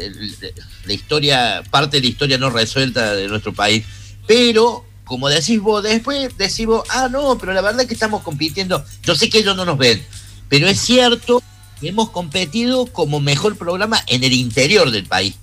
historia, 0.93 1.63
parte 1.69 1.97
de 1.97 2.01
la 2.01 2.09
historia 2.09 2.37
no 2.37 2.49
resuelta 2.49 3.13
de 3.13 3.27
nuestro 3.27 3.53
país. 3.53 3.85
Pero, 4.27 4.85
como 5.03 5.29
decís 5.29 5.59
vos, 5.59 5.83
después 5.83 6.37
decimos, 6.37 6.83
ah, 6.89 7.09
no, 7.11 7.37
pero 7.37 7.53
la 7.53 7.61
verdad 7.61 7.81
es 7.81 7.87
que 7.87 7.93
estamos 7.93 8.23
compitiendo. 8.23 8.83
Yo 9.03 9.15
sé 9.15 9.29
que 9.29 9.39
ellos 9.39 9.55
no 9.55 9.65
nos 9.65 9.77
ven, 9.77 10.03
pero 10.49 10.67
es 10.67 10.79
cierto 10.79 11.41
que 11.79 11.89
hemos 11.89 12.09
competido 12.09 12.85
como 12.87 13.19
mejor 13.19 13.57
programa 13.57 14.03
en 14.07 14.23
el 14.23 14.33
interior 14.33 14.91
del 14.91 15.05
país, 15.05 15.35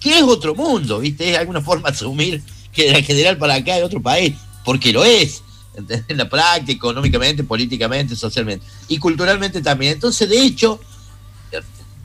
que 0.00 0.18
es 0.18 0.22
otro 0.22 0.54
mundo, 0.54 1.00
¿viste? 1.00 1.30
Es 1.30 1.38
alguna 1.38 1.60
forma 1.60 1.90
de 1.90 1.96
asumir 1.96 2.42
que 2.72 2.86
de 2.86 2.92
la 2.92 3.02
general 3.02 3.38
para 3.38 3.54
acá 3.54 3.78
es 3.78 3.84
otro 3.84 4.02
país, 4.02 4.34
porque 4.64 4.92
lo 4.92 5.04
es. 5.04 5.42
en 6.08 6.18
la 6.18 6.28
práctica, 6.28 6.72
económicamente, 6.72 7.44
políticamente, 7.44 8.14
socialmente 8.14 8.66
y 8.88 8.98
culturalmente 8.98 9.62
también. 9.62 9.94
Entonces, 9.94 10.28
de 10.28 10.42
hecho, 10.42 10.80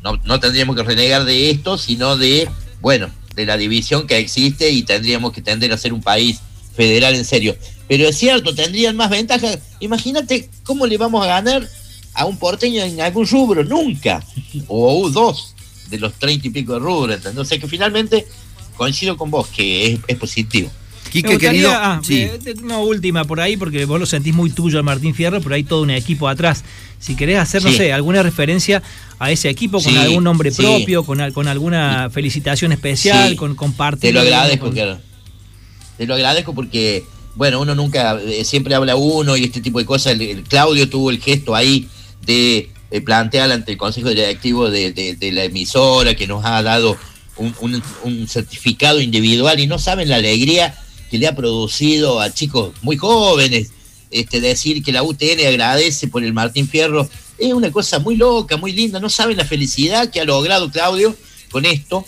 no, 0.04 0.18
no 0.24 0.40
tendríamos 0.40 0.76
que 0.76 0.84
renegar 0.84 1.26
de 1.26 1.50
esto, 1.50 1.78
sino 1.78 2.18
de, 2.18 2.50
bueno, 2.82 3.10
de 3.36 3.46
la 3.46 3.58
división 3.58 4.08
que 4.08 4.18
existe 4.18 4.70
y 4.72 4.84
tendríamos 4.84 5.32
que 5.32 5.42
tender 5.42 5.72
a 5.72 5.78
ser 5.78 5.94
un 5.94 6.02
país 6.02 6.40
federal 6.76 7.16
en 7.16 7.26
serio. 7.26 7.56
Pero 7.88 8.08
es 8.08 8.18
cierto, 8.18 8.54
tendrían 8.54 8.96
más 8.96 9.10
ventajas. 9.10 9.60
Imagínate 9.80 10.50
cómo 10.64 10.86
le 10.86 10.98
vamos 10.98 11.24
a 11.24 11.28
ganar 11.28 11.68
a 12.14 12.26
un 12.26 12.38
porteño 12.38 12.84
en 12.84 13.00
algún 13.00 13.28
rubro, 13.28 13.64
nunca. 13.64 14.24
O 14.68 15.10
dos 15.10 15.56
de 15.90 16.00
los 16.00 16.14
treinta 16.14 16.48
y 16.48 16.52
pico 16.52 16.74
de 16.74 16.80
rubros. 16.80 17.26
Entonces, 17.26 17.60
que 17.60 17.68
finalmente 17.68 18.28
coincido 18.76 19.18
con 19.18 19.32
vos 19.32 19.48
que 19.48 20.00
es, 20.08 20.18
positivo. 20.18 20.70
Quique, 21.12 21.38
querido. 21.38 21.72
Ah, 21.72 22.02
sí. 22.04 22.22
Eh, 22.22 22.56
no, 22.64 22.84
última 22.84 23.24
por 23.26 23.40
ahí, 23.40 23.58
porque 23.58 23.86
vos 23.86 24.00
lo 24.00 24.06
sentís 24.06 24.34
muy 24.34 24.50
tuyo, 24.50 24.82
Martín 24.84 25.14
Fierro, 25.14 25.42
pero 25.42 25.56
hay 25.56 25.64
todo 25.64 25.82
un 25.82 25.90
equipo 25.90 26.28
atrás. 26.28 26.64
Si 27.00 27.16
querés 27.16 27.38
hacer, 27.38 27.64
no 27.64 27.72
sé, 27.72 27.94
alguna 27.94 28.24
referencia 28.24 28.82
a 29.20 29.32
ese 29.32 29.50
equipo 29.50 29.82
con 29.82 29.96
algún 29.98 30.24
nombre 30.24 30.52
propio, 30.52 31.04
con, 31.04 31.32
con 31.32 31.48
alguna 31.48 32.10
felicitación 32.10 32.72
especial, 32.72 33.36
con 33.36 33.56
compartir. 33.56 34.10
Te 34.10 34.14
lo 34.14 34.22
agradezco. 34.22 34.72
Te 34.72 36.06
lo 36.06 36.14
agradezco 36.14 36.54
porque, 36.54 37.04
bueno, 37.36 37.60
uno 37.60 37.76
nunca, 37.76 38.20
eh, 38.22 38.44
siempre 38.46 38.76
habla 38.76 38.96
uno 38.96 39.38
y 39.38 39.46
este 39.46 39.62
tipo 39.62 39.80
de 39.80 39.86
cosas. 39.86 40.14
El, 40.14 40.44
Claudio 40.44 40.90
tuvo 40.90 41.10
el 41.10 41.20
gesto 41.22 41.56
ahí 41.56 41.88
de 42.26 42.70
plantear 43.04 43.52
ante 43.52 43.74
el 43.74 43.78
Consejo 43.78 44.10
Directivo 44.10 44.70
de, 44.70 45.18
la 45.34 45.44
emisora 45.44 46.16
que 46.16 46.28
nos 46.28 46.46
ha 46.46 46.62
dado 46.62 46.98
un, 47.38 48.28
certificado 48.28 49.02
individual 49.02 49.60
y 49.60 49.68
no 49.68 49.80
saben 49.80 50.10
la 50.10 50.18
alegría 50.18 50.76
que 51.10 51.18
le 51.18 51.28
ha 51.28 51.36
producido 51.36 52.20
a 52.20 52.34
chicos 52.34 52.74
muy 52.82 52.98
jóvenes. 52.98 53.72
Este, 54.10 54.40
decir 54.40 54.82
que 54.84 54.94
la 54.94 55.04
UTN 55.04 55.46
agradece 55.48 56.08
por 56.08 56.24
el 56.24 56.32
Martín 56.32 56.70
Fierro 56.70 57.10
es 57.38 57.54
una 57.54 57.72
cosa 57.72 58.00
muy 58.00 58.16
loca, 58.16 58.58
muy 58.58 58.72
linda. 58.72 59.00
No 59.00 59.10
saben 59.10 59.38
la 59.38 59.46
felicidad 59.46 60.10
que 60.10 60.20
ha 60.20 60.26
logrado 60.26 60.72
Claudio 60.72 61.16
con 61.52 61.66
esto, 61.66 62.06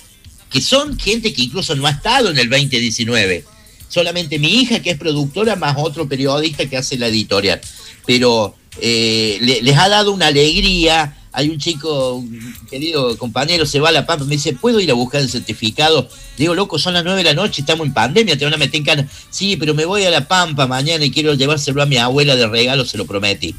que 0.49 0.61
son 0.61 0.97
gente 0.97 1.33
que 1.33 1.43
incluso 1.43 1.75
no 1.75 1.85
ha 1.87 1.91
estado 1.91 2.29
en 2.29 2.37
el 2.37 2.49
2019. 2.49 3.45
Solamente 3.87 4.39
mi 4.39 4.61
hija, 4.61 4.81
que 4.81 4.91
es 4.91 4.97
productora, 4.97 5.55
más 5.55 5.75
otro 5.77 6.07
periodista 6.07 6.67
que 6.67 6.77
hace 6.77 6.97
la 6.97 7.07
editorial. 7.07 7.61
Pero 8.05 8.55
eh, 8.81 9.59
les 9.61 9.77
ha 9.77 9.89
dado 9.89 10.11
una 10.11 10.27
alegría. 10.27 11.15
Hay 11.31 11.49
un 11.49 11.59
chico, 11.59 12.23
querido 12.69 13.15
compañero, 13.17 13.65
se 13.65 13.79
va 13.79 13.89
a 13.89 13.91
la 13.91 14.05
Pampa, 14.07 14.25
me 14.25 14.31
dice, 14.31 14.53
¿puedo 14.53 14.79
ir 14.79 14.89
a 14.89 14.95
buscar 14.95 15.21
el 15.21 15.29
certificado? 15.29 16.09
Digo, 16.37 16.55
loco, 16.55 16.79
son 16.79 16.95
las 16.95 17.03
nueve 17.03 17.19
de 17.19 17.25
la 17.25 17.33
noche, 17.35 17.61
estamos 17.61 17.85
en 17.85 17.93
pandemia, 17.93 18.37
te 18.37 18.45
van 18.45 18.55
a 18.55 18.57
meter 18.57 18.77
en 18.77 18.83
cana. 18.83 19.07
Sí, 19.29 19.55
pero 19.55 19.75
me 19.75 19.85
voy 19.85 20.03
a 20.05 20.09
la 20.09 20.27
Pampa 20.27 20.65
mañana 20.65 21.05
y 21.05 21.11
quiero 21.11 21.35
llevárselo 21.35 21.83
a 21.83 21.85
mi 21.85 21.97
abuela 21.97 22.35
de 22.35 22.47
regalo, 22.47 22.83
se 22.83 22.97
lo 22.97 23.05
prometí. 23.05 23.53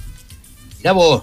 Mira 0.78 0.92
vos. 0.92 1.22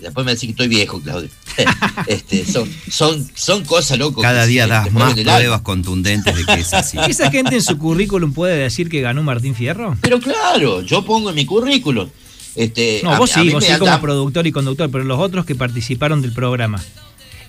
Después 0.00 0.26
me 0.26 0.32
decís 0.32 0.48
que 0.48 0.52
estoy 0.52 0.68
viejo, 0.68 1.00
Claudio. 1.00 1.28
este, 2.06 2.44
son, 2.44 2.68
son, 2.90 3.30
son 3.34 3.64
cosas, 3.64 3.98
loco. 3.98 4.22
Cada 4.22 4.44
día 4.44 4.66
das 4.66 4.90
más 4.92 5.14
pruebas 5.14 5.60
contundentes 5.62 6.34
de 6.36 6.44
que 6.44 6.60
es 6.60 6.74
así. 6.74 6.98
¿Esa 7.08 7.30
gente 7.30 7.54
en 7.54 7.62
su 7.62 7.78
currículum 7.78 8.32
puede 8.32 8.56
decir 8.56 8.88
que 8.88 9.00
ganó 9.00 9.22
Martín 9.22 9.54
Fierro? 9.54 9.96
Pero 10.00 10.20
claro, 10.20 10.82
yo 10.82 11.04
pongo 11.04 11.30
en 11.30 11.36
mi 11.36 11.46
currículum 11.46 12.08
este, 12.54 13.00
no, 13.02 13.16
vos 13.16 13.30
sí, 13.30 13.50
vos 13.50 13.64
sí 13.64 13.72
como 13.78 14.00
productor 14.00 14.46
y 14.46 14.52
conductor, 14.52 14.90
pero 14.90 15.04
los 15.04 15.18
otros 15.18 15.44
que 15.44 15.54
participaron 15.54 16.22
del 16.22 16.32
programa. 16.32 16.82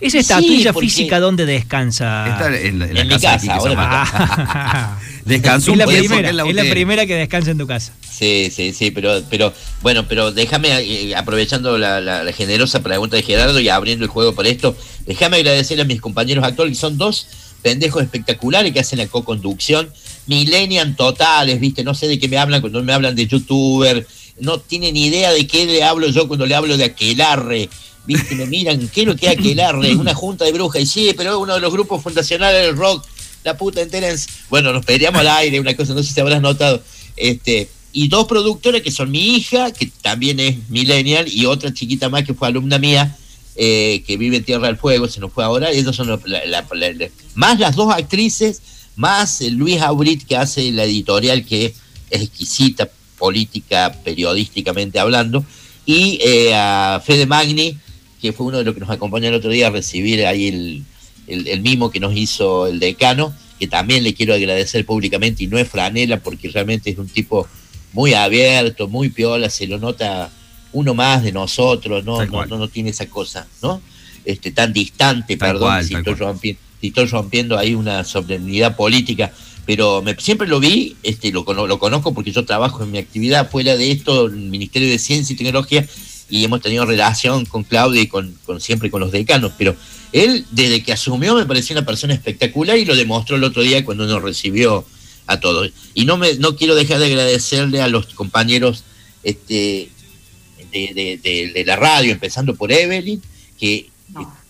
¿Esa 0.01 0.19
estatuilla 0.19 0.73
física 0.73 1.19
dónde 1.19 1.45
descansa? 1.45 2.27
Está 2.27 2.59
en, 2.59 2.79
mi 2.79 3.19
casa, 3.19 3.55
ahora 3.55 4.97
Descansó 5.25 5.71
es 5.71 5.77
la, 5.79 5.87
primera, 5.87 6.29
es 6.29 6.35
la, 6.35 6.63
primera 6.69 7.05
que 7.07 7.15
descansa 7.15 7.49
en 7.49 7.57
tu 7.57 7.65
casa. 7.65 7.93
Sí, 8.07 8.51
sí, 8.53 8.73
sí, 8.73 8.91
pero, 8.91 9.23
pero 9.29 9.51
bueno, 9.81 10.07
pero 10.07 10.31
déjame, 10.31 10.69
eh, 10.81 11.15
aprovechando 11.15 11.79
la, 11.79 12.31
generosa 12.31 12.83
pregunta 12.83 13.15
de 13.15 13.23
Gerardo 13.23 13.59
y 13.59 13.69
abriendo 13.69 14.05
el 14.05 14.11
juego 14.11 14.35
por 14.35 14.45
esto, 14.45 14.75
déjame 15.07 15.37
agradecer 15.37 15.81
a 15.81 15.83
mis 15.83 15.99
compañeros 15.99 16.43
actuales, 16.43 16.77
que 16.77 16.79
son 16.79 16.97
dos 16.97 17.27
pendejos 17.63 18.03
espectaculares 18.03 18.71
que 18.71 18.79
hacen 18.79 18.99
la 18.99 19.07
co-conducción, 19.07 19.89
millennial 20.27 20.95
totales, 20.95 21.59
viste, 21.59 21.83
no 21.83 21.95
sé 21.95 22.07
de 22.07 22.19
qué 22.19 22.27
me 22.27 22.37
hablan 22.37 22.61
cuando 22.61 22.83
me 22.83 22.93
hablan 22.93 23.15
de 23.15 23.25
youtuber, 23.25 24.05
no 24.39 24.59
tienen 24.59 24.95
idea 24.97 25.31
de 25.31 25.47
qué 25.47 25.65
le 25.65 25.83
hablo 25.83 26.07
yo 26.07 26.27
cuando 26.27 26.45
le 26.45 26.55
hablo 26.55 26.77
de 26.77 26.85
aquelarre. 26.85 27.69
¿Viste? 28.05 28.35
Me 28.35 28.45
miran, 28.45 28.87
¿qué 28.89 29.01
es 29.01 29.07
lo 29.07 29.15
que 29.15 29.25
es 29.25 29.31
aquelarre? 29.31 29.95
Una 29.95 30.13
junta 30.13 30.45
de 30.45 30.51
brujas. 30.51 30.81
Y 30.81 30.85
sí, 30.85 31.13
pero 31.17 31.31
es 31.31 31.37
uno 31.37 31.55
de 31.55 31.59
los 31.59 31.71
grupos 31.71 32.03
fundacionales 32.03 32.65
del 32.65 32.77
rock, 32.77 33.05
la 33.43 33.57
puta 33.57 33.81
entera. 33.81 34.13
Bueno, 34.49 34.71
nos 34.73 34.85
peleamos 34.85 35.21
al 35.21 35.27
aire, 35.27 35.59
una 35.59 35.75
cosa, 35.75 35.93
no 35.93 36.03
sé 36.03 36.13
si 36.13 36.19
habrás 36.19 36.41
notado. 36.41 36.83
Este, 37.17 37.69
y 37.91 38.07
dos 38.09 38.27
productoras 38.27 38.81
que 38.81 38.91
son 38.91 39.09
mi 39.09 39.35
hija, 39.35 39.71
que 39.71 39.89
también 40.01 40.39
es 40.39 40.69
millennial, 40.69 41.27
y 41.27 41.45
otra 41.45 41.73
chiquita 41.73 42.09
más 42.09 42.25
que 42.25 42.33
fue 42.33 42.47
alumna 42.47 42.77
mía, 42.77 43.17
eh, 43.55 44.03
que 44.05 44.17
vive 44.17 44.37
en 44.37 44.43
Tierra 44.43 44.67
del 44.67 44.77
Fuego, 44.77 45.07
se 45.07 45.19
nos 45.19 45.31
fue 45.31 45.43
ahora. 45.43 45.71
Ellos 45.71 45.95
son 45.95 46.19
más 47.35 47.59
las 47.59 47.75
dos 47.75 47.91
actrices, 47.93 48.61
más 48.95 49.41
Luis 49.41 49.81
Aurit, 49.81 50.25
que 50.27 50.35
hace 50.35 50.71
la 50.71 50.83
editorial, 50.83 51.45
que 51.45 51.73
es 52.09 52.21
exquisita, 52.21 52.89
política, 53.25 53.91
periodísticamente 54.03 54.99
hablando, 54.99 55.43
y 55.83 56.19
eh, 56.21 56.53
a 56.53 57.01
Fede 57.03 57.25
Magni, 57.25 57.75
que 58.21 58.33
fue 58.33 58.45
uno 58.45 58.59
de 58.59 58.63
los 58.63 58.75
que 58.75 58.81
nos 58.81 58.91
acompañó 58.91 59.29
el 59.29 59.33
otro 59.33 59.49
día 59.49 59.67
a 59.67 59.71
recibir 59.71 60.27
ahí 60.27 60.47
el, 60.47 61.47
el, 61.47 61.61
mimo 61.61 61.89
que 61.89 61.99
nos 61.99 62.15
hizo 62.15 62.67
el 62.67 62.79
decano, 62.79 63.33
que 63.57 63.67
también 63.67 64.03
le 64.03 64.13
quiero 64.13 64.35
agradecer 64.35 64.85
públicamente, 64.85 65.43
y 65.43 65.47
no 65.47 65.57
es 65.57 65.67
franela, 65.67 66.19
porque 66.19 66.49
realmente 66.49 66.91
es 66.91 66.99
un 66.99 67.07
tipo 67.07 67.47
muy 67.93 68.13
abierto, 68.13 68.87
muy 68.87 69.09
piola, 69.09 69.49
se 69.49 69.65
lo 69.65 69.79
nota 69.79 70.29
uno 70.71 70.93
más 70.93 71.23
de 71.23 71.31
nosotros, 71.31 72.05
no, 72.05 72.23
no, 72.27 72.45
no, 72.45 72.67
tiene 72.67 72.91
esa 72.91 73.07
cosa, 73.07 73.47
¿no? 73.63 73.81
Este, 74.23 74.51
tan 74.51 74.71
distante, 74.71 75.35
perdón, 75.35 75.83
si, 75.83 75.95
estoy 75.95 76.13
rompiendo, 76.13 76.61
si 76.79 76.87
estoy 76.89 77.07
rompiendo 77.07 77.57
ahí 77.57 77.73
una 77.73 78.03
solemnidad 78.03 78.75
política, 78.75 79.31
pero 79.65 80.01
me, 80.01 80.15
siempre 80.15 80.47
lo 80.47 80.59
vi, 80.59 80.95
este, 81.03 81.31
lo, 81.31 81.43
lo 81.43 81.79
conozco 81.79 82.13
porque 82.13 82.31
yo 82.31 82.45
trabajo 82.45 82.83
en 82.83 82.91
mi 82.91 82.97
actividad 82.97 83.49
fuera 83.49 83.75
de 83.75 83.91
esto, 83.91 84.27
en 84.27 84.33
el 84.33 84.49
Ministerio 84.49 84.89
de 84.89 84.99
Ciencia 84.99 85.33
y 85.33 85.37
Tecnología, 85.37 85.87
y 86.29 86.43
hemos 86.43 86.61
tenido 86.61 86.85
relación 86.85 87.45
con 87.45 87.63
Claudia 87.63 88.01
y 88.01 88.07
con, 88.07 88.35
siempre 88.59 88.89
con 88.89 89.01
los 89.01 89.11
decanos, 89.11 89.53
pero 89.57 89.75
él 90.11 90.45
desde 90.51 90.83
que 90.83 90.93
asumió 90.93 91.35
me 91.35 91.45
pareció 91.45 91.75
una 91.75 91.85
persona 91.85 92.13
espectacular 92.13 92.77
y 92.77 92.85
lo 92.85 92.95
demostró 92.95 93.35
el 93.35 93.43
otro 93.43 93.61
día 93.61 93.83
cuando 93.83 94.05
nos 94.05 94.21
recibió 94.21 94.85
a 95.27 95.39
todos. 95.39 95.71
Y 95.93 96.05
no 96.05 96.17
me 96.17 96.35
no 96.35 96.55
quiero 96.55 96.75
dejar 96.75 96.99
de 96.99 97.07
agradecerle 97.07 97.81
a 97.81 97.87
los 97.87 98.07
compañeros 98.07 98.83
este, 99.23 99.89
de, 100.71 101.19
de 101.53 101.63
la 101.65 101.75
radio, 101.75 102.11
empezando 102.11 102.55
por 102.55 102.71
Evelyn, 102.71 103.21
que 103.59 103.89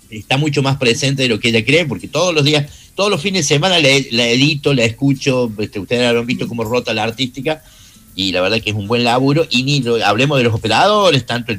está 0.10 0.38
mucho 0.38 0.62
más 0.62 0.78
presente 0.78 1.24
de 1.24 1.30
lo 1.30 1.40
que 1.40 1.50
ella 1.50 1.66
cree, 1.66 1.86
porque 1.86 2.08
todos 2.08 2.34
los 2.34 2.44
días 2.44 2.66
todos 2.96 3.12
los 3.12 3.22
fines 3.22 3.48
de 3.48 3.56
semana 3.56 3.80
la, 3.80 3.90
edito, 3.90 4.74
la 4.74 4.86
escucho, 4.86 5.52
este, 5.60 5.80
ustedes 5.80 6.08
habrán 6.08 6.26
visto 6.26 6.48
cómo 6.48 6.64
rota 6.64 6.94
la 6.94 7.04
artística, 7.04 7.62
y 8.16 8.32
la 8.32 8.42
verdad 8.42 8.62
que 8.62 8.70
es 8.70 8.76
un 8.76 8.88
buen 8.88 9.04
laburo, 9.04 9.46
y 9.50 9.64
ni 9.64 9.84
hablemos 10.02 10.38
de 10.38 10.46
los 10.46 10.54
operadores, 10.54 11.26
tanto 11.26 11.54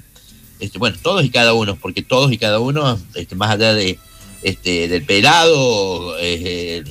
este, 0.58 0.78
bueno, 0.78 0.96
todos 1.02 1.24
y 1.24 1.28
cada 1.28 1.52
uno, 1.52 1.76
porque 1.76 2.02
todos 2.02 2.32
y 2.32 2.38
cada 2.38 2.58
uno, 2.58 2.98
este, 3.14 3.34
más 3.36 3.50
allá 3.50 3.74
de 3.74 3.98
este, 4.42 4.88
del 4.88 5.04
pelado, 5.04 6.16
eh, 6.18 6.82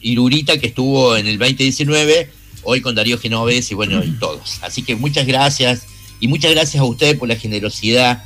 Irurita 0.00 0.58
que 0.58 0.68
estuvo 0.68 1.16
en 1.16 1.26
el 1.26 1.38
2019, 1.38 2.30
hoy 2.64 2.80
con 2.80 2.94
Darío 2.94 3.18
Genovés 3.18 3.70
y 3.70 3.74
bueno, 3.74 4.02
y 4.02 4.10
todos. 4.12 4.58
Así 4.62 4.82
que 4.82 4.96
muchas 4.96 5.26
gracias, 5.26 5.82
y 6.18 6.28
muchas 6.28 6.52
gracias 6.52 6.80
a 6.80 6.84
ustedes 6.84 7.18
por 7.18 7.28
la 7.28 7.36
generosidad 7.36 8.24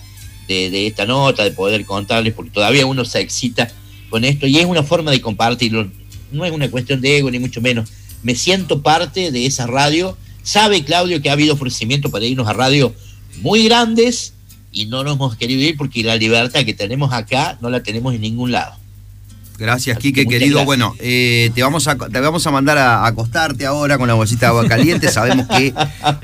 de, 0.49 0.71
de 0.71 0.87
esta 0.87 1.07
nota, 1.07 1.45
de 1.45 1.51
poder 1.51 1.85
contarles, 1.85 2.35
porque 2.35 2.51
todavía 2.51 2.87
uno 2.87 3.05
se 3.05 3.21
excita 3.21 3.71
con 4.11 4.25
esto 4.25 4.47
y 4.47 4.59
es 4.59 4.67
una 4.67 4.83
forma 4.83 5.11
de 5.11 5.21
compartirlo. 5.21 5.91
No 6.33 6.45
es 6.45 6.53
una 6.53 6.71
cuestión 6.71 7.01
de 7.01 7.19
ego, 7.19 7.31
ni 7.31 7.39
mucho 7.39 7.61
menos. 7.61 7.91
Me 8.23 8.35
siento 8.35 8.83
parte 8.83 9.31
de 9.31 9.47
esa 9.47 9.67
radio. 9.67 10.17
Sabe 10.43 10.85
Claudio 10.85 11.21
que 11.23 11.31
ha 11.31 11.33
habido 11.33 11.55
ofrecimientos 11.55 12.11
para 12.11 12.25
irnos 12.25 12.49
a 12.49 12.53
radio 12.53 12.95
muy 13.43 13.65
grandes 13.65 14.33
y 14.73 14.87
no 14.87 15.05
nos 15.05 15.17
hemos 15.17 15.37
querido 15.37 15.63
ir 15.63 15.77
porque 15.77 16.03
la 16.03 16.17
libertad 16.17 16.65
que 16.65 16.75
tenemos 16.75 17.13
acá 17.13 17.59
no 17.61 17.71
la 17.71 17.83
tenemos 17.83 18.15
en 18.15 18.21
ningún 18.21 18.53
lado. 18.53 18.75
Gracias, 19.59 19.99
Quique, 19.99 20.27
querido. 20.27 20.65
Bueno, 20.67 20.95
eh, 20.99 21.51
te, 21.55 21.63
vamos 21.63 21.89
a, 21.89 21.97
te 21.97 22.21
vamos 22.21 22.47
a 22.47 22.51
mandar 22.51 22.77
a, 22.77 23.07
acostarte 23.07 23.65
ahora 23.65 23.97
con 23.97 24.07
la 24.07 24.15
bolsita 24.15 24.47
de 24.47 24.47
agua 24.47 24.69
caliente. 24.69 25.11
Sabemos 25.11 25.47
que 25.49 25.73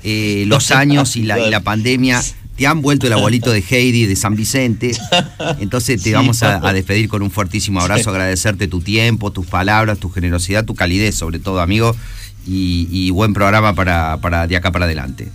eh, 0.02 0.44
los 0.46 0.70
años 0.70 1.16
y 1.16 1.22
la, 1.22 1.40
y 1.40 1.50
la 1.50 1.61
pandemia 1.64 2.22
te 2.57 2.67
han 2.67 2.83
vuelto 2.83 3.07
el 3.07 3.12
abuelito 3.12 3.51
de 3.51 3.62
Heidi 3.69 4.07
de 4.07 4.17
San 4.17 4.37
Vicente. 4.37 4.93
Entonces 5.61 6.03
te 6.03 6.12
vamos 6.12 6.43
a, 6.43 6.73
despedir 6.73 7.09
con 7.09 7.23
un 7.23 7.31
fuertísimo 7.31 7.81
abrazo, 7.81 8.11
agradecerte 8.11 8.69
tu 8.69 8.81
tiempo, 8.81 9.31
tus 9.31 9.47
palabras, 9.47 9.99
tu 9.99 10.11
generosidad, 10.11 10.65
tu 10.65 10.75
calidez, 10.75 11.15
sobre 11.15 11.38
todo, 11.38 11.61
amigo. 11.61 11.97
Y, 12.47 13.11
buen 13.11 13.35
programa 13.35 13.75
para, 13.75 14.19
para 14.21 14.47
de 14.47 14.57
acá 14.57 14.73
para 14.73 14.87
adelante. 14.87 15.29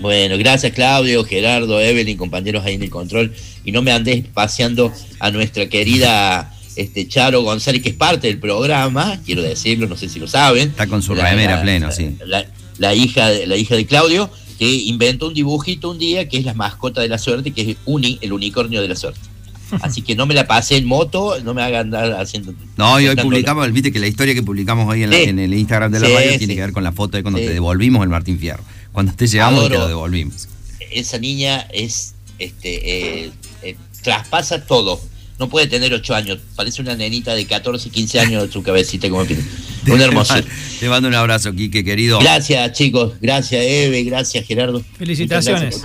Bueno, 0.00 0.36
gracias 0.36 0.72
Claudio, 0.72 1.24
Gerardo, 1.24 1.80
Evelyn, 1.80 2.18
compañeros 2.18 2.64
ahí 2.64 2.74
en 2.74 2.82
el 2.82 2.90
control. 2.90 3.32
Y 3.64 3.72
no 3.72 3.82
me 3.82 3.92
andés 3.92 4.24
paseando 4.32 4.92
a 5.18 5.30
nuestra 5.30 5.68
querida 5.68 6.52
este 6.76 7.08
Charo 7.08 7.42
González, 7.42 7.82
que 7.82 7.88
es 7.88 7.94
parte 7.94 8.26
del 8.26 8.38
programa, 8.38 9.18
quiero 9.24 9.40
decirlo, 9.40 9.88
no 9.88 9.96
sé 9.96 10.10
si 10.10 10.18
lo 10.18 10.28
saben. 10.28 10.68
Está 10.68 10.86
con 10.86 11.02
su 11.02 11.14
remera 11.14 11.62
pleno, 11.62 11.90
sí 11.90 12.16
la 12.78 12.94
hija, 12.94 13.28
de, 13.28 13.46
la 13.46 13.56
hija 13.56 13.76
de 13.76 13.86
Claudio, 13.86 14.30
que 14.58 14.70
inventó 14.70 15.28
un 15.28 15.34
dibujito 15.34 15.90
un 15.90 15.98
día 15.98 16.28
que 16.28 16.38
es 16.38 16.44
la 16.44 16.54
mascota 16.54 17.00
de 17.00 17.08
la 17.08 17.18
suerte, 17.18 17.52
que 17.52 17.70
es 17.70 17.76
Uni, 17.84 18.18
el 18.22 18.32
unicornio 18.32 18.80
de 18.80 18.88
la 18.88 18.96
suerte. 18.96 19.20
Así 19.82 20.02
que 20.02 20.14
no 20.14 20.26
me 20.26 20.34
la 20.34 20.46
pasé 20.46 20.76
en 20.76 20.86
moto, 20.86 21.36
no 21.42 21.52
me 21.52 21.62
haga 21.62 21.80
andar 21.80 22.12
haciendo. 22.12 22.54
No, 22.76 23.00
y 23.00 23.08
hoy 23.08 23.16
publicamos, 23.16 23.70
viste 23.72 23.92
que 23.92 23.98
la 23.98 24.06
historia 24.06 24.34
que 24.34 24.42
publicamos 24.42 24.88
hoy 24.88 25.02
en, 25.02 25.38
el 25.38 25.54
Instagram 25.54 25.90
de 25.90 26.00
la 26.00 26.08
radio 26.08 26.38
tiene 26.38 26.54
que 26.54 26.60
ver 26.60 26.72
con 26.72 26.84
la 26.84 26.92
foto 26.92 27.16
de 27.16 27.22
cuando 27.22 27.40
te 27.40 27.52
devolvimos 27.52 28.02
el 28.02 28.08
Martín 28.08 28.38
Fierro. 28.38 28.62
Cuando 28.92 29.12
te 29.12 29.26
llegamos 29.26 29.66
y 29.66 29.68
te 29.68 29.78
lo 29.78 29.88
devolvimos. 29.88 30.48
Esa 30.92 31.18
niña 31.18 31.66
es, 31.72 32.14
este, 32.38 33.24
eh, 33.24 33.32
eh, 33.62 33.76
traspasa 34.02 34.64
todo. 34.64 35.00
No 35.38 35.48
puede 35.48 35.66
tener 35.66 35.92
8 35.92 36.14
años, 36.14 36.38
parece 36.54 36.80
una 36.80 36.94
nenita 36.94 37.34
de 37.34 37.44
14, 37.44 37.90
15 37.90 38.20
años 38.20 38.50
su 38.50 38.62
cabecita 38.62 39.10
como. 39.10 39.26
Un 39.86 40.00
hermoso. 40.00 40.34
Te 40.80 40.88
mando 40.88 41.08
un 41.08 41.14
abrazo, 41.14 41.52
Quique, 41.52 41.84
querido. 41.84 42.18
Gracias, 42.18 42.72
chicos. 42.72 43.14
Gracias, 43.20 43.62
Eve. 43.64 44.02
Gracias, 44.04 44.46
Gerardo. 44.46 44.82
Felicitaciones. 44.98 45.82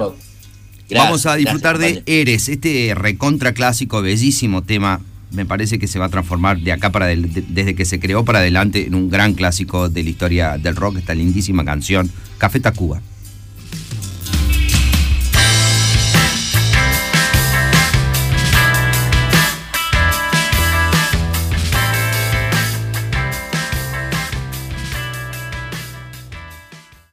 Vamos 0.93 1.25
a 1.25 1.35
disfrutar 1.35 1.77
de 1.77 2.03
Eres, 2.05 2.49
este 2.49 2.93
recontra 2.95 3.53
clásico, 3.53 4.01
bellísimo 4.01 4.63
tema. 4.63 5.01
Me 5.31 5.45
parece 5.45 5.79
que 5.79 5.87
se 5.87 5.97
va 5.97 6.07
a 6.07 6.09
transformar 6.09 6.59
de 6.59 6.73
acá 6.73 6.91
para 6.91 7.07
desde 7.07 7.73
que 7.73 7.85
se 7.85 8.01
creó 8.01 8.25
para 8.25 8.39
adelante 8.39 8.85
en 8.85 8.95
un 8.95 9.09
gran 9.09 9.33
clásico 9.33 9.87
de 9.87 10.03
la 10.03 10.09
historia 10.09 10.57
del 10.57 10.75
rock, 10.75 10.97
esta 10.97 11.13
lindísima 11.13 11.63
canción, 11.63 12.11
Café 12.37 12.59
Tacuba. 12.59 13.01